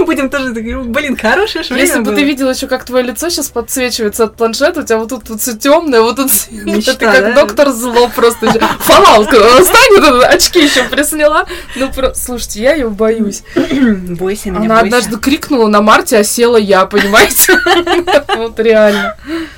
[0.08, 3.30] будем тоже, такие, блин, хорошее ж время Если бы ты видела еще, как твое лицо
[3.30, 7.06] сейчас подсвечивается от планшета, у тебя вот тут вот все темное, вот тут Мечта, ты
[7.06, 7.34] как да?
[7.34, 8.48] доктор зло просто.
[8.80, 11.46] Фалалка станет, тут очки еще присняла.
[11.76, 13.44] Ну, про- слушайте, я ее боюсь.
[13.56, 14.86] Бойся меня, Она бойся.
[14.98, 17.60] однажды крикнула на Марте, а села я, понимаете?
[18.38, 19.16] Вот реально.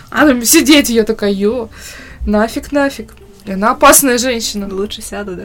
[0.09, 1.69] А там сидеть, я такая, ё,
[2.25, 3.11] нафиг, нафиг.
[3.45, 4.67] И Она опасная женщина.
[4.69, 5.43] Лучше сяду, да?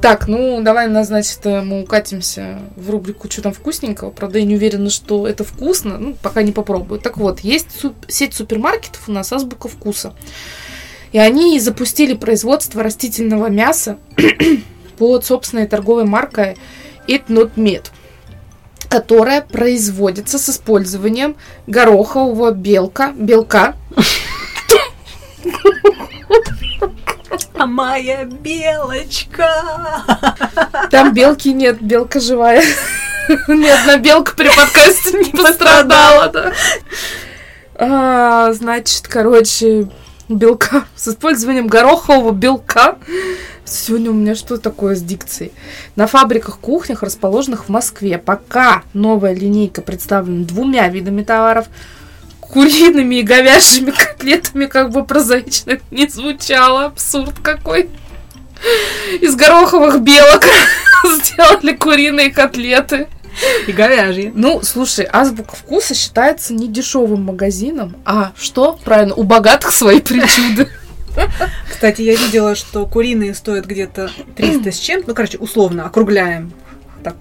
[0.00, 4.10] Так, ну давай, на, значит, э, мы укатимся в рубрику «Что там вкусненького?».
[4.10, 7.00] Правда, я не уверена, что это вкусно, ну, пока не попробую.
[7.00, 10.14] Так вот, есть суп- сеть супермаркетов у нас «Азбука вкуса».
[11.12, 13.98] И они запустили производство растительного мяса
[14.98, 16.56] под собственной торговой маркой
[17.08, 17.86] Eat Not Meat,
[18.88, 23.76] которая производится с использованием горохового белка, белка
[27.58, 29.48] А моя белочка.
[30.90, 32.62] Там белки нет, белка живая.
[33.48, 36.52] Ни одна белка при подкасте не пострадала, да.
[37.74, 39.88] А, Значит, короче,
[40.28, 42.98] белка с использованием горохового белка.
[43.64, 45.52] Сегодня у меня что такое с дикцией?
[45.96, 48.18] На фабриках, кухнях, расположенных в Москве.
[48.18, 51.66] Пока новая линейка представлена двумя видами товаров.
[52.52, 56.86] Куриными и говяжьими котлетами, как бы прозаично не звучало.
[56.86, 57.90] Абсурд какой.
[59.20, 60.44] Из гороховых белок
[61.04, 63.08] сделали куриные котлеты.
[63.66, 64.32] И говяжьи.
[64.34, 68.78] Ну, слушай, азбука вкуса считается не дешевым магазином, а что?
[68.82, 70.68] Правильно, у богатых свои причуды.
[71.70, 75.02] Кстати, я видела, что куриные стоят где-то 300 с чем.
[75.06, 76.52] Ну, короче, условно, округляем.
[77.04, 77.16] Так,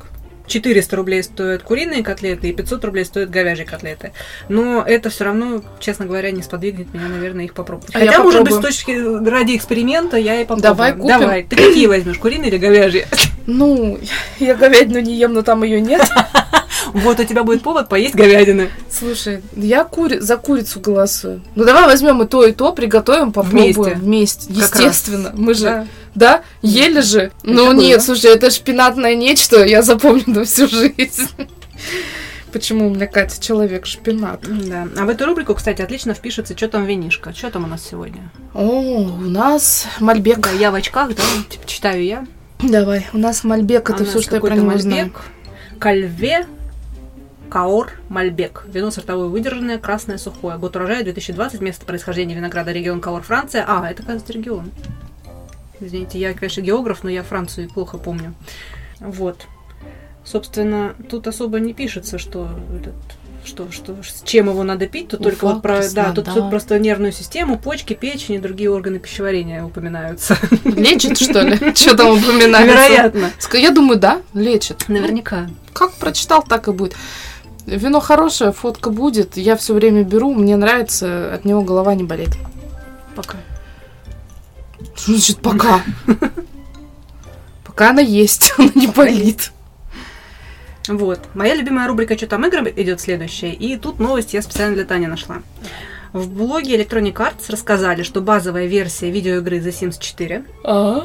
[0.48, 4.14] 400 рублей стоят куриные котлеты и 500 рублей стоят говяжьи котлеты.
[4.50, 7.96] Но это все равно, честно говоря, не сподвигнет меня, наверное, их попробовать.
[7.96, 10.62] А Хотя, может быть, с точки ради эксперимента я и попробую.
[10.62, 11.08] Давай купим.
[11.08, 11.44] Давай.
[11.44, 13.06] Ты какие возьмешь, куриные или говяжьи?
[13.48, 14.00] Ну,
[14.40, 16.02] я говядину не ем, но там ее нет.
[16.96, 18.70] Вот у тебя будет повод поесть говядины.
[18.90, 20.20] Слушай, я кури...
[20.20, 21.42] за курицу голосую.
[21.56, 23.96] Ну, давай возьмем и то, и то, приготовим, попробуем Вместе.
[23.96, 24.54] вместе.
[24.54, 25.32] Естественно.
[25.36, 25.88] Мы же, Да.
[26.16, 27.34] да, ели же.
[27.44, 31.28] Ну, нет, слушай, это шпинатное нечто, я запомню на всю жизнь.
[32.54, 34.46] Почему у меня Катя человек шпинат?
[34.48, 34.88] Да.
[34.98, 37.34] А в эту рубрику, кстати, отлично впишется, что там винишко.
[37.34, 38.32] Что там у нас сегодня?
[38.54, 40.40] О, у нас Мальбек.
[40.40, 42.26] Да, я в очках, да, типа, читаю я.
[42.60, 45.12] Давай, у нас Мальбек, А это у все, что я про него знаю.
[45.78, 46.48] Кальве
[47.56, 48.66] Каор Мальбек.
[48.68, 50.58] Вино сортовое выдержанное, красное, сухое.
[50.58, 51.62] Год урожая 2020.
[51.62, 53.64] Место происхождения винограда регион Каор, Франция.
[53.66, 54.72] А, это, кажется, регион.
[55.80, 58.34] Извините, я, конечно, географ, но я Францию плохо помню.
[59.00, 59.48] Вот.
[60.26, 62.96] Собственно, тут особо не пишется, что этот
[63.46, 66.50] что, что, с чем его надо пить, тут Уфа, только вот про, да, тут, тут
[66.50, 70.36] просто нервную систему, почки, печень и другие органы пищеварения упоминаются.
[70.66, 71.56] Лечит, что ли?
[71.76, 72.90] Что там упоминается?
[72.90, 73.32] Вероятно.
[73.54, 74.90] Я думаю, да, лечит.
[74.90, 75.48] Наверняка.
[75.74, 76.96] Как прочитал, так и будет.
[77.66, 79.38] Вино хорошее, фотка будет.
[79.38, 82.30] Я все время беру, мне нравится, от него голова не болит.
[83.16, 83.38] Пока.
[84.96, 85.82] Что значит пока?
[87.66, 89.52] Пока она есть, она не болит.
[90.88, 91.20] Вот.
[91.34, 93.52] Моя любимая рубрика «Что там игры» идет следующая.
[93.52, 95.42] И тут новость я специально для Тани нашла.
[96.14, 101.04] В блоге Electronic Arts рассказали, что базовая версия видеоигры The Sims 4 А,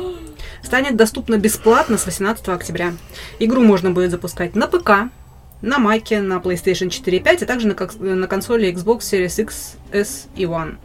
[0.63, 2.93] станет доступна бесплатно с 18 октября.
[3.41, 5.11] Игру можно будет запускать на ПК,
[5.63, 7.77] на Маке, на PlayStation 4 и 5, а также на,
[8.17, 10.77] на консоли Xbox Series X, S и One.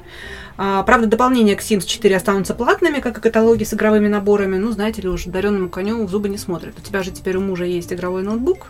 [0.57, 4.57] А, правда, дополнения к Sims 4 останутся платными, как и каталоги с игровыми наборами.
[4.57, 6.77] Ну, знаете ли, уж даренному коню в зубы не смотрят.
[6.77, 8.67] У тебя же теперь у мужа есть игровой ноутбук.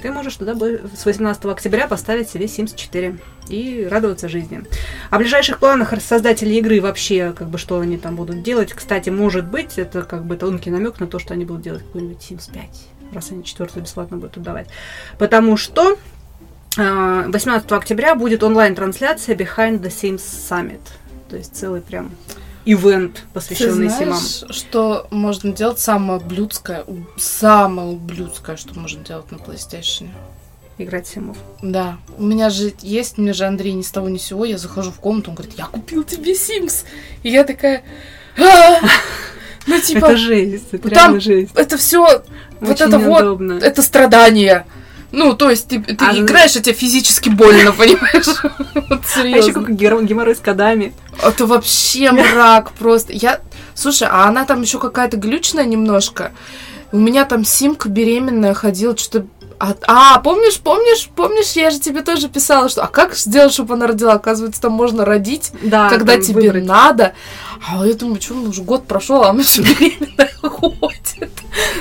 [0.00, 4.62] Ты можешь туда с 18 октября поставить себе Sims 4 и радоваться жизни.
[5.10, 8.72] О ближайших планах создателей игры вообще, как бы, что они там будут делать.
[8.72, 12.18] Кстати, может быть, это как бы тонкий намек на то, что они будут делать какой-нибудь
[12.18, 12.62] Sims 5,
[13.12, 14.68] раз они четвертую бесплатно будут отдавать.
[15.18, 15.96] Потому что
[16.78, 20.80] а, 18 октября будет онлайн-трансляция Behind the Sims Summit.
[21.28, 22.10] То есть целый прям
[22.64, 24.18] ивент, Ты посвященный Симам.
[24.18, 30.08] знаешь, что можно делать самое ублюдское, у- самое ублюдское, что можно делать на PlayStation?
[30.78, 31.38] Играть Симов.
[31.62, 34.90] Да, у меня же есть, мне же Андрей ни с того ни сего, я захожу
[34.90, 36.84] в комнату, он говорит, я купил тебе Sims.
[37.22, 37.82] И я такая,
[38.38, 38.80] «А!»
[39.66, 41.52] ну типа, это жесть, это там жесть.
[41.54, 42.22] это все,
[42.60, 43.58] вот Очень это вот, неудобно.
[43.62, 44.66] это страдание.
[45.12, 48.26] Ну, то есть ты, ты А, ну- играешь, а тебе физически больно, понимаешь?
[48.74, 50.92] Вот А еще как геморрой с кодами.
[51.22, 53.12] Это вообще мрак просто.
[53.12, 53.40] Я,
[53.74, 56.32] слушай, а она там еще какая-то глючная немножко.
[56.92, 59.26] У меня там симка беременная ходила, что-то
[59.58, 63.74] А, а, помнишь, помнишь, помнишь, я же тебе тоже писала, что а как сделать, чтобы
[63.74, 64.12] она родила?
[64.12, 66.64] Оказывается, там можно родить, Да, когда тебе выбрать.
[66.66, 67.14] надо.
[67.66, 71.30] А я думаю, что уже год прошел, а она все беременная ходит.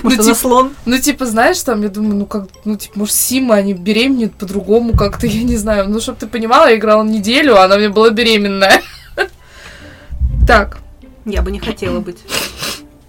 [0.03, 0.73] Может, ну, типа- слон?
[0.85, 4.93] Ну, типа, знаешь, там, я думаю, ну, как, ну, типа, может, Сима, они беременеют по-другому
[4.93, 5.89] как-то, я не знаю.
[5.89, 8.81] Ну, чтобы ты понимала, я играла неделю, а она мне была беременная.
[10.47, 10.77] Так,
[11.25, 12.19] Я бы не хотела быть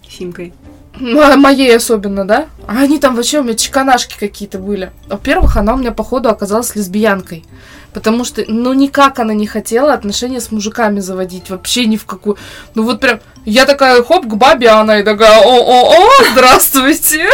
[0.08, 0.54] Симкой.
[1.00, 2.46] Мо- моей особенно, да?
[2.66, 4.90] А они там вообще у меня чеканашки какие-то были.
[5.08, 7.44] Во-первых, она у меня, походу, оказалась лесбиянкой.
[7.92, 11.48] Потому что, ну, никак она не хотела отношения с мужиками заводить.
[11.50, 12.36] Вообще ни в какую.
[12.74, 17.26] Ну, вот прям, я такая, хоп, к бабе, а она и такая, о-о-о, здравствуйте.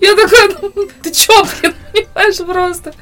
[0.00, 2.92] Я такая, «Ну, ты чё, блин, понимаешь, просто.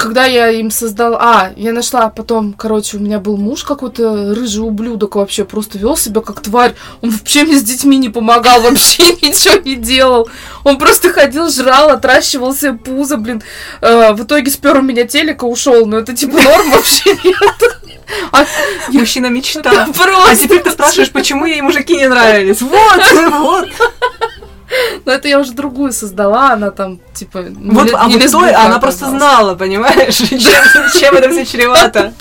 [0.00, 1.18] Когда я им создала...
[1.20, 5.94] А, я нашла потом, короче, у меня был муж какой-то рыжий ублюдок вообще, просто вел
[5.94, 6.74] себя как тварь.
[7.02, 10.26] Он вообще мне с детьми не помогал, вообще ничего не делал.
[10.64, 13.42] Он просто ходил, жрал, отращивал себе пузо, блин.
[13.82, 15.84] Э, в итоге спер у меня телека, ушел.
[15.84, 17.78] Но это типа норм вообще нет.
[18.32, 18.46] А,
[18.88, 19.86] Мужчина мечта.
[19.94, 20.30] просто.
[20.30, 22.62] А теперь ты спрашиваешь, почему ей мужики не нравились.
[22.62, 23.68] Вот, вот.
[25.04, 28.30] Но это я уже другую создала, она там, типа, не Вот, ле- а не вот
[28.30, 32.12] той, она просто знала, понимаешь, чем, чем это все чревато.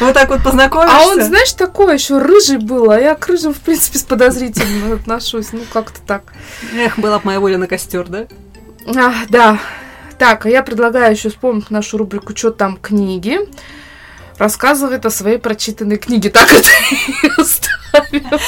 [0.00, 0.96] Вот так вот познакомишься.
[0.96, 4.94] А он, знаешь, такой еще рыжий был, а я к рыжим, в принципе, с подозрительно
[4.94, 5.48] отношусь.
[5.52, 6.32] Ну, как-то так.
[6.74, 8.26] Эх, была бы моя воля на костер, да?
[8.86, 9.58] А, да.
[10.18, 13.38] Так, а я предлагаю еще вспомнить нашу рубрику «Что там книги?»
[14.38, 16.30] Рассказывает о своей прочитанной книге.
[16.30, 16.68] Так это
[17.22, 18.40] и оставила.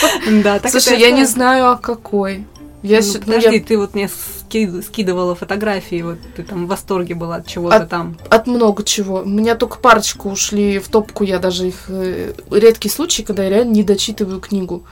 [0.42, 2.44] Да, так Слушай, я не знаю, о какой.
[2.88, 6.68] Я, Ну, ну, подожди, я ты вот мне ски- скидывала фотографии, вот ты там в
[6.68, 8.16] восторге была от чего-то От- там.
[8.30, 9.16] от много чего.
[9.22, 11.84] У меня только парочку ушли в топку, я даже их...
[11.88, 14.84] э, редкий случай, когда я реально не дочитываю книгу.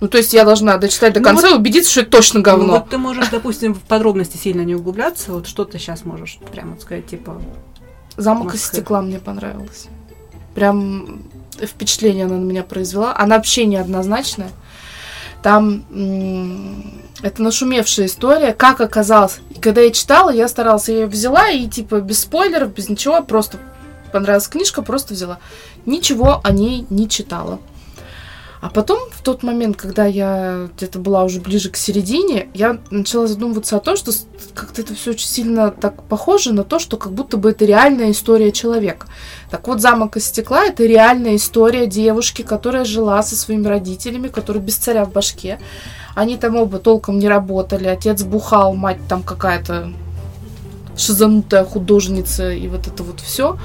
[0.00, 2.44] Ну, то есть я должна дочитать до Ну, конца и убедиться, что это точно Ну,
[2.44, 2.72] говно.
[2.74, 6.72] вот ты можешь, допустим, в подробности сильно не углубляться, вот что ты сейчас можешь прямо
[6.72, 7.40] вот сказать, типа,
[8.16, 9.86] Замок из стекла мне понравилось.
[10.54, 11.20] Прям
[11.62, 13.14] впечатление она на меня произвела.
[13.16, 14.50] Она вообще неоднозначная.
[15.42, 15.84] Там
[17.22, 18.52] это нашумевшая история.
[18.52, 19.38] Как оказалось.
[19.50, 23.22] И когда я читала, я старалась, я ее взяла и типа без спойлеров, без ничего,
[23.22, 23.58] просто
[24.12, 25.38] понравилась книжка, просто взяла.
[25.84, 27.60] Ничего о ней не читала.
[28.60, 33.26] А потом, в тот момент, когда я где-то была уже ближе к середине, я начала
[33.26, 34.12] задумываться о том, что
[34.54, 38.10] как-то это все очень сильно так похоже на то, что как будто бы это реальная
[38.10, 39.06] история человека.
[39.50, 44.62] Так вот, «Замок из стекла»— это реальная история девушки, которая жила со своими родителями, которые
[44.62, 45.60] без царя в башке.
[46.16, 49.92] Они там оба толком не работали, отец бухал, мать там какая-то
[50.96, 53.58] шизанутая художница и вот это вот все.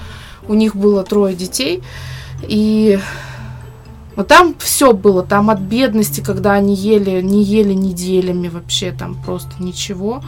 [0.50, 1.82] У них было трое детей,
[2.42, 3.00] и
[4.18, 9.16] но там все было, там от бедности, когда они ели, не ели неделями вообще, там
[9.24, 10.22] просто ничего.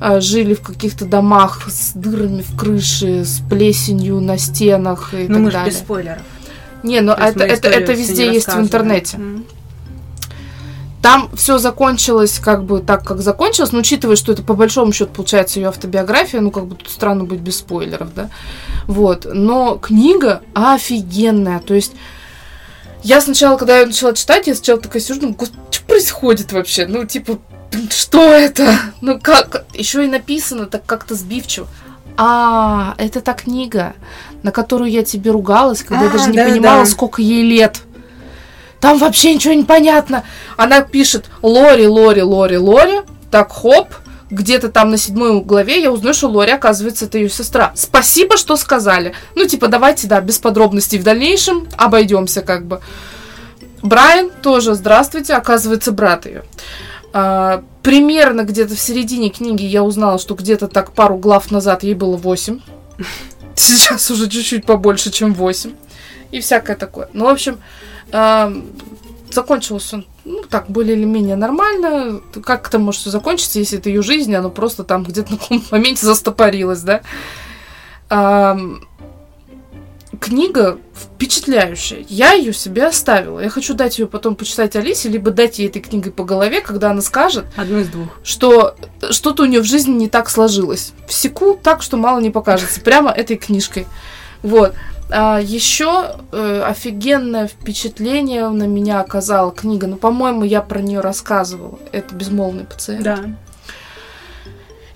[0.00, 5.34] А, Жили в каких-то домах с дырами в крыше, с плесенью на стенах и ну
[5.34, 5.70] так мы далее.
[5.70, 6.22] без спойлеров.
[6.82, 9.18] Не, ну это, это, это везде есть в интернете.
[9.18, 9.44] М.
[11.02, 15.10] Там все закончилось как бы так, как закончилось, но учитывая, что это по большому счету
[15.12, 18.30] получается ее автобиография, ну как бы тут странно быть без спойлеров, да.
[18.86, 19.26] Вот.
[19.30, 21.58] Но книга офигенная.
[21.58, 21.92] То есть
[23.02, 26.86] я сначала, когда я начала читать, я сначала такая сижу, «Господи, что происходит вообще?
[26.86, 27.38] Ну, типа,
[27.90, 28.76] что это?
[29.00, 29.64] Ну, как?
[29.74, 31.66] Еще и написано так как-то сбивчиво.
[32.16, 33.94] А, это та книга,
[34.42, 36.86] на которую я тебе ругалась, когда я А, даже не да, понимала, да.
[36.90, 37.80] сколько ей лет.
[38.82, 40.24] Там вообще ничего не понятно.
[40.56, 43.02] Она пишет Лори, Лори, Лори, Лори.
[43.30, 43.94] Так, хоп,
[44.28, 47.70] где-то там на седьмой главе я узнаю, что Лори, оказывается, это ее сестра.
[47.76, 49.14] Спасибо, что сказали.
[49.36, 52.80] Ну, типа, давайте, да, без подробностей в дальнейшем обойдемся как бы.
[53.82, 56.42] Брайан тоже, здравствуйте, оказывается, брат ее.
[57.12, 61.94] А, примерно где-то в середине книги я узнала, что где-то так пару глав назад ей
[61.94, 62.58] было 8.
[63.54, 65.72] Сейчас уже чуть-чуть побольше, чем 8.
[66.32, 67.08] И всякое такое.
[67.12, 67.60] Ну, в общем,
[68.12, 68.64] ам,
[69.30, 72.20] закончилось он, ну, так, более или менее нормально.
[72.44, 75.66] Как это может все закончиться, если это ее жизнь, оно просто там где-то на каком-то
[75.70, 77.00] моменте застопорилось, да?
[78.08, 78.86] Ам,
[80.20, 82.04] книга впечатляющая.
[82.08, 83.40] Я ее себе оставила.
[83.40, 86.90] Я хочу дать ее потом почитать Алисе, либо дать ей этой книгой по голове, когда
[86.90, 88.08] она скажет, Одно из двух.
[88.22, 88.76] что
[89.10, 90.92] что-то у нее в жизни не так сложилось.
[91.08, 92.80] Всеку так, что мало не покажется.
[92.80, 93.86] Прямо этой книжкой.
[94.42, 94.74] Вот.
[95.14, 99.86] А еще э, офигенное впечатление на меня оказала книга.
[99.86, 101.78] Ну, по-моему, я про нее рассказывала.
[101.92, 103.02] Это безмолвный пациент.
[103.02, 103.18] Да.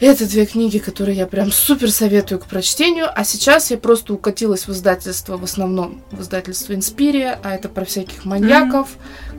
[0.01, 3.07] Это две книги, которые я прям супер советую к прочтению.
[3.15, 7.85] А сейчас я просто укатилась в издательство, в основном в издательство Инспирия, а это про
[7.85, 8.97] всяких маньяков,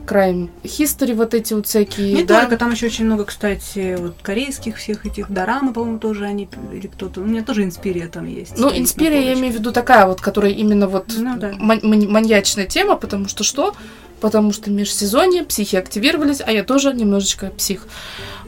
[0.08, 2.12] Crime History, вот эти вот всякие.
[2.14, 2.40] Не да.
[2.40, 6.86] только, там еще очень много, кстати, вот корейских всех этих дорамы, по-моему, тоже они, или
[6.86, 7.20] кто-то.
[7.20, 8.56] У меня тоже Инспирия там есть.
[8.56, 11.52] Ну, Инспирия, я имею в виду такая вот, которая именно вот Ну да.
[11.58, 13.74] ман- ман- маньячная тема, потому что что?
[14.20, 17.86] Потому что межсезонье, психи активировались, а я тоже немножечко псих.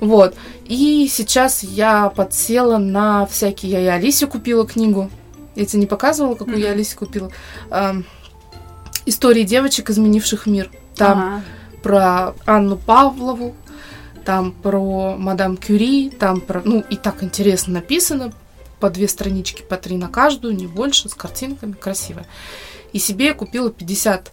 [0.01, 0.35] Вот.
[0.67, 3.71] И сейчас я подсела на всякие...
[3.73, 5.11] Я и Алисе купила книгу.
[5.55, 6.75] Я тебе не показывала, какую я Мгм.
[6.75, 7.31] Алисе купила?
[7.71, 8.05] Ам,
[9.07, 10.71] Истории девочек, изменивших мир.
[11.01, 11.43] Там Ага.
[11.83, 13.55] про Анну Павлову,
[14.25, 16.61] там про мадам Кюри, там про...
[16.65, 18.33] Ну, и так интересно написано.
[18.81, 22.25] По две странички, по три на каждую, не больше, с картинками, красиво.
[22.93, 24.31] И себе я купила 50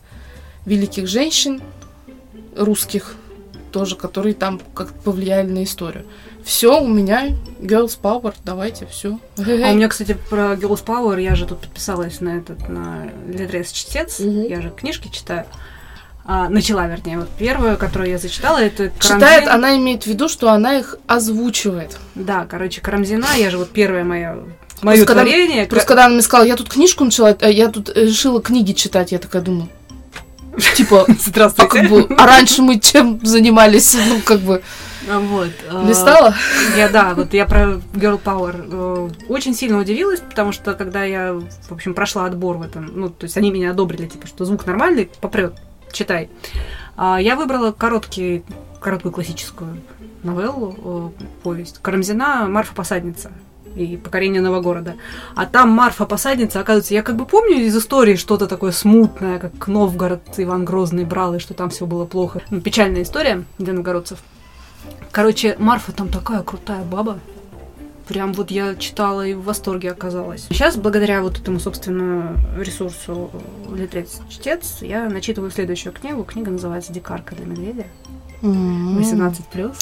[0.65, 1.61] великих женщин
[2.55, 3.15] русских,
[3.71, 6.05] тоже, которые там как повлияли на историю.
[6.43, 9.19] Все, у меня Girls Power, давайте, все.
[9.37, 9.43] А у
[9.75, 14.43] меня, кстати, про Girls Power, я же тут подписалась на этот, на Литрес Чтец, Мгм.
[14.43, 15.45] я же книжки читаю.
[16.29, 17.19] А, начала, вернее.
[17.19, 19.49] Вот первую, которую я зачитала, это Читает, Карамзин.
[19.49, 21.97] она имеет в виду, что она их озвучивает.
[22.15, 24.39] Да, короче, Карамзина, я же вот первое мое
[24.81, 25.65] мое когда- творение.
[25.67, 28.73] Просто когда она мне сказала, я тут книжку начала, э, я тут э, решила книги
[28.73, 29.69] читать, я такая думаю,
[30.75, 31.71] типа, а Здравствуйте.
[31.81, 34.61] как бы, а раньше мы чем занимались, ну, как бы,
[35.09, 35.49] А, Вот.
[35.71, 36.35] а, листала?
[36.75, 41.33] Я, да, вот я про Girl Power э, очень сильно удивилась, потому что когда я,
[41.69, 44.65] в общем, прошла отбор в этом, ну, то есть они меня одобрили, типа, что звук
[44.65, 45.53] нормальный, попрет,
[45.91, 46.29] читай.
[46.95, 48.43] А, я выбрала короткий,
[48.79, 49.81] короткую классическую
[50.23, 51.79] новеллу, э, повесть.
[51.81, 53.31] Карамзина «Марфа посадница»
[53.75, 54.95] и «Покорение нового города».
[55.35, 59.67] А там Марфа посадница, оказывается, я как бы помню из истории что-то такое смутное, как
[59.67, 62.41] Новгород Иван Грозный брал, и что там все было плохо.
[62.49, 64.19] Ну, печальная история для новгородцев.
[65.11, 67.19] Короче, Марфа там такая крутая баба.
[68.07, 70.45] Прям вот я читала и в восторге оказалась.
[70.49, 73.29] Сейчас, благодаря вот этому, собственно, ресурсу
[73.75, 76.23] Литрец Чтец, я начитываю следующую книгу.
[76.23, 77.85] Книга называется «Дикарка для медведя».
[78.41, 79.73] 18+.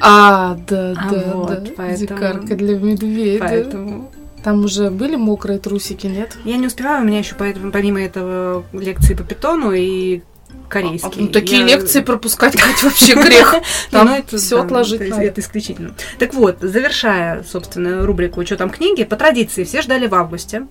[0.00, 1.70] А, да, А да, вот, да.
[1.76, 3.38] поэтому- Дикарка для медведя.
[3.40, 4.10] Поэтому
[4.42, 6.36] Там уже были мокрые трусики, нет?
[6.44, 10.22] я не успеваю, у меня еще поэтому, помимо этого лекции по питону и
[10.68, 11.08] корейский.
[11.08, 13.54] А, ну, такие Я- лекции пропускать, Кать, вообще грех.
[13.90, 15.94] Там Ну, это, все отложить это, исключительно.
[16.18, 20.66] Так вот, завершая, собственно, рубрику «Что там книги», по традиции все ждали в августе.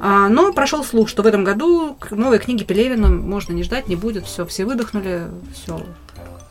[0.00, 3.96] А, но прошел слух, что в этом году новой книги Пелевина можно не ждать, не
[3.96, 4.26] будет.
[4.26, 5.22] Все, все выдохнули,
[5.54, 5.82] все.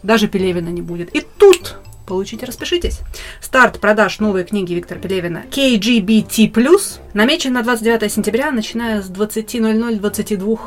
[0.04, 1.16] Даже Пелевина не будет.
[1.16, 1.78] И тут
[2.10, 3.02] Получите, распишитесь.
[3.40, 10.60] Старт продаж новой книги Виктора Пелевина KGBT+, намечен на 29 сентября, начиная с 20.00-22.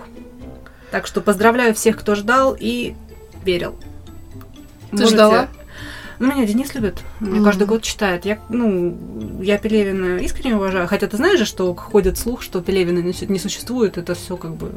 [0.93, 2.95] Так что поздравляю всех, кто ждал и
[3.45, 3.75] верил.
[4.91, 5.49] Ты ждала?
[6.19, 6.99] Ну, меня Денис любит.
[7.19, 7.45] Мне Мгм.
[7.45, 8.25] каждый год читает.
[8.27, 8.97] Я, ну,
[9.41, 10.87] я Пелевина искренне уважаю.
[10.87, 13.99] Хотя ты знаешь же, что ходит слух, что Пелевина не, су- не существует.
[13.99, 14.71] Это все как бы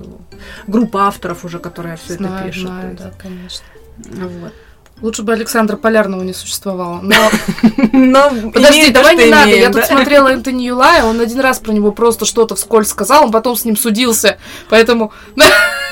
[0.66, 2.63] группа авторов уже, которая все это пишет.
[2.63, 3.66] знаю, да, конечно.
[3.97, 4.53] Вот.
[5.01, 7.01] Лучше бы Александра Полярного не существовало.
[7.01, 9.51] Но подожди, давай не надо.
[9.51, 13.32] Я тут смотрела Энтони Юлая, он один раз про него просто что-то вскользь сказал, он
[13.32, 14.38] потом с ним судился.
[14.70, 15.11] Поэтому,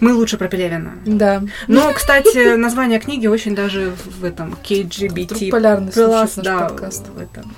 [0.00, 0.92] Мы лучше про Пелевина.
[1.04, 1.42] да.
[1.68, 7.06] Но, кстати, название книги очень даже в этом KGBT полярный наш да, подкаст.
[7.08, 7.54] в этом.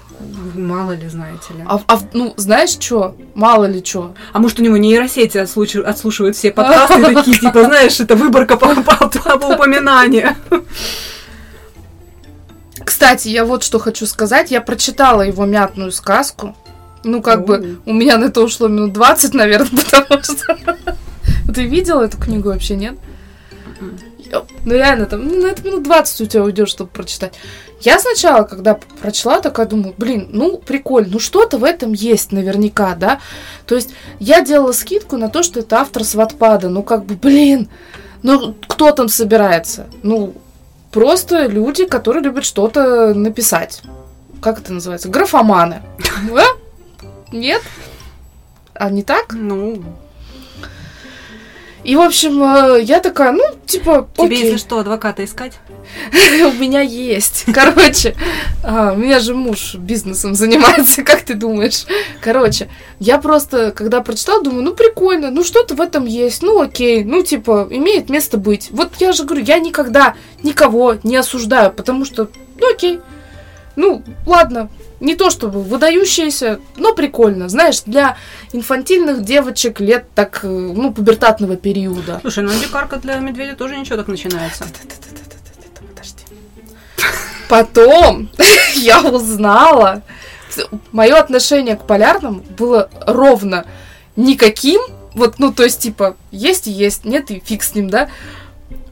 [0.55, 1.65] Мало ли, знаете ли.
[1.67, 3.17] А, а, ну, знаешь что?
[3.35, 4.15] Мало ли что.
[4.33, 8.75] А может, у него нейросети отслуч- отслушивают все подкасты такие, типа, знаешь, это выборка по,
[8.83, 10.35] по, по упоминанию.
[12.85, 14.51] Кстати, я вот что хочу сказать.
[14.51, 16.57] Я прочитала его мятную сказку.
[17.05, 20.59] Ну, как бы, у меня на это ушло минут 20, наверное, потому что...
[21.53, 22.97] Ты видела эту книгу вообще, нет?
[24.65, 27.35] Ну, реально, там, ну, на это минут 20 у тебя уйдет, чтобы прочитать.
[27.81, 32.95] Я сначала, когда прочла, такая думаю, блин, ну, прикольно, ну, что-то в этом есть наверняка,
[32.95, 33.21] да?
[33.67, 36.69] То есть, я делала скидку на то, что это автор с Ватпада.
[36.69, 37.69] Ну, как бы, блин,
[38.23, 39.87] ну, кто там собирается?
[40.03, 40.35] Ну,
[40.91, 43.83] просто люди, которые любят что-то написать.
[44.43, 45.09] Как это называется?
[45.09, 45.83] Графоманы.
[46.31, 46.45] Да?
[47.33, 47.63] Нет?
[48.75, 49.33] А не так?
[49.33, 49.83] Ну,
[51.85, 54.45] И, в общем, э, я такая, ну, типа, тебе, окей.
[54.45, 55.59] если что, адвоката искать?
[56.13, 57.45] У меня есть.
[57.55, 58.15] Короче,
[58.65, 61.87] а, у меня же муж бизнесом занимается, как ты думаешь?
[62.21, 62.69] Короче,
[62.99, 67.23] я просто, когда прочитала, думаю, ну прикольно, ну что-то в этом есть, ну окей, ну
[67.23, 68.69] типа, имеет место быть.
[68.71, 73.01] Вот я же говорю, я никогда никого не осуждаю, потому что, ну окей,
[73.79, 77.49] ну ладно, не то чтобы выдающееся, но прикольно.
[77.49, 78.17] Знаешь, для
[78.53, 82.19] инфантильных девочек лет так, э, ну, пубертатного периода.
[82.23, 84.65] Слушай, ну дикарка для медведя тоже ничего так начинается.
[85.79, 86.25] Подожди.
[87.49, 88.29] Потом
[88.75, 90.03] я узнала,
[90.91, 93.65] мое отношение к полярному было ровно
[94.17, 94.81] никаким.
[95.15, 98.09] Вот, ну, то есть, типа, есть и есть, нет и фиг с ним, да?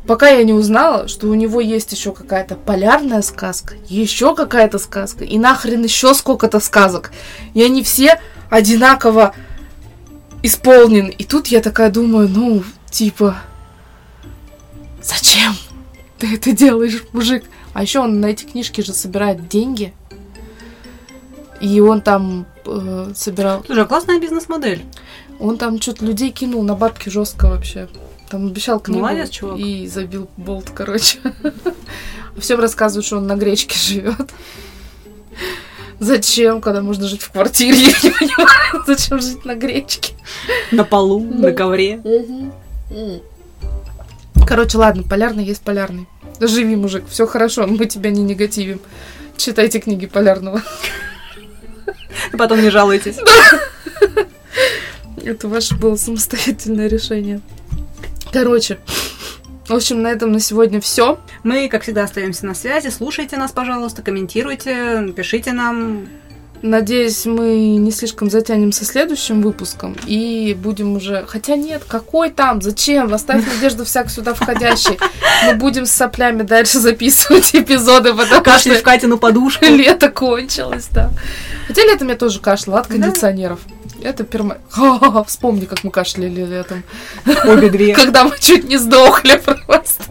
[0.07, 5.25] Пока я не узнала, что у него есть еще какая-то полярная сказка, еще какая-то сказка,
[5.25, 7.11] и нахрен еще сколько-то сказок.
[7.55, 9.35] И они все одинаково
[10.43, 11.11] исполнены.
[11.11, 13.37] И тут я такая думаю, ну, типа,
[15.03, 15.55] зачем
[16.19, 17.45] ты это делаешь, мужик?
[17.75, 19.93] А еще он на эти книжки же собирает деньги.
[21.61, 23.65] И он там э, собирал...
[23.65, 24.85] Слушай, а классная бизнес-модель.
[25.41, 27.89] Он там что-то людей кинул на бабки жестко вообще.
[28.29, 29.59] Там обещал книгу Молодец, чувак.
[29.59, 31.19] и забил болт, короче.
[32.39, 34.31] Всем рассказывают, что он на гречке живет.
[35.99, 37.77] Зачем, когда можно жить в квартире?
[37.79, 40.15] Я не понимаю, зачем жить на гречке.
[40.73, 42.01] На полу, на ковре.
[44.47, 46.07] Короче, ладно, полярный есть полярный.
[46.41, 48.81] Живи, мужик, все хорошо, мы тебя не негативим.
[49.37, 50.63] Читайте книги полярного.
[52.33, 53.19] И потом не жалуйтесь.
[55.25, 57.41] Это ваше было самостоятельное решение.
[58.33, 58.79] Короче,
[59.69, 61.19] в общем, на этом на сегодня все.
[61.43, 62.89] Мы, как всегда, остаемся на связи.
[62.89, 66.07] Слушайте нас, пожалуйста, комментируйте, пишите нам.
[66.63, 71.25] Надеюсь, мы не слишком затянем со следующим выпуском и будем уже...
[71.27, 72.63] Хотя нет, какой там?
[72.63, 73.13] Зачем?
[73.13, 74.99] Оставь надежду всяк сюда входящий.
[75.45, 79.65] Мы будем с соплями дальше записывать эпизоды, потому Кашляй что в Катину подушку.
[79.69, 81.11] лето кончилось, да.
[81.67, 83.61] Хотя летом я тоже кашляла от кондиционеров.
[84.03, 84.59] Это перма...
[84.71, 86.83] Ха-ха-ха, Вспомни, как мы кашляли летом.
[87.45, 87.95] Обе две.
[87.95, 90.05] Когда мы чуть не сдохли просто.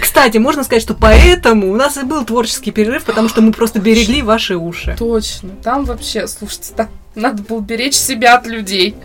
[0.00, 3.78] Кстати, можно сказать, что поэтому у нас и был творческий перерыв, потому что мы просто
[3.78, 4.96] берегли ваши уши.
[4.98, 5.50] Точно.
[5.62, 8.96] Там вообще, слушайте, там надо было беречь себя от людей.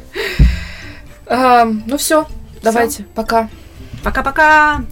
[1.27, 2.27] А, ну все,
[2.61, 3.49] давайте, пока.
[4.03, 4.83] Пока-пока!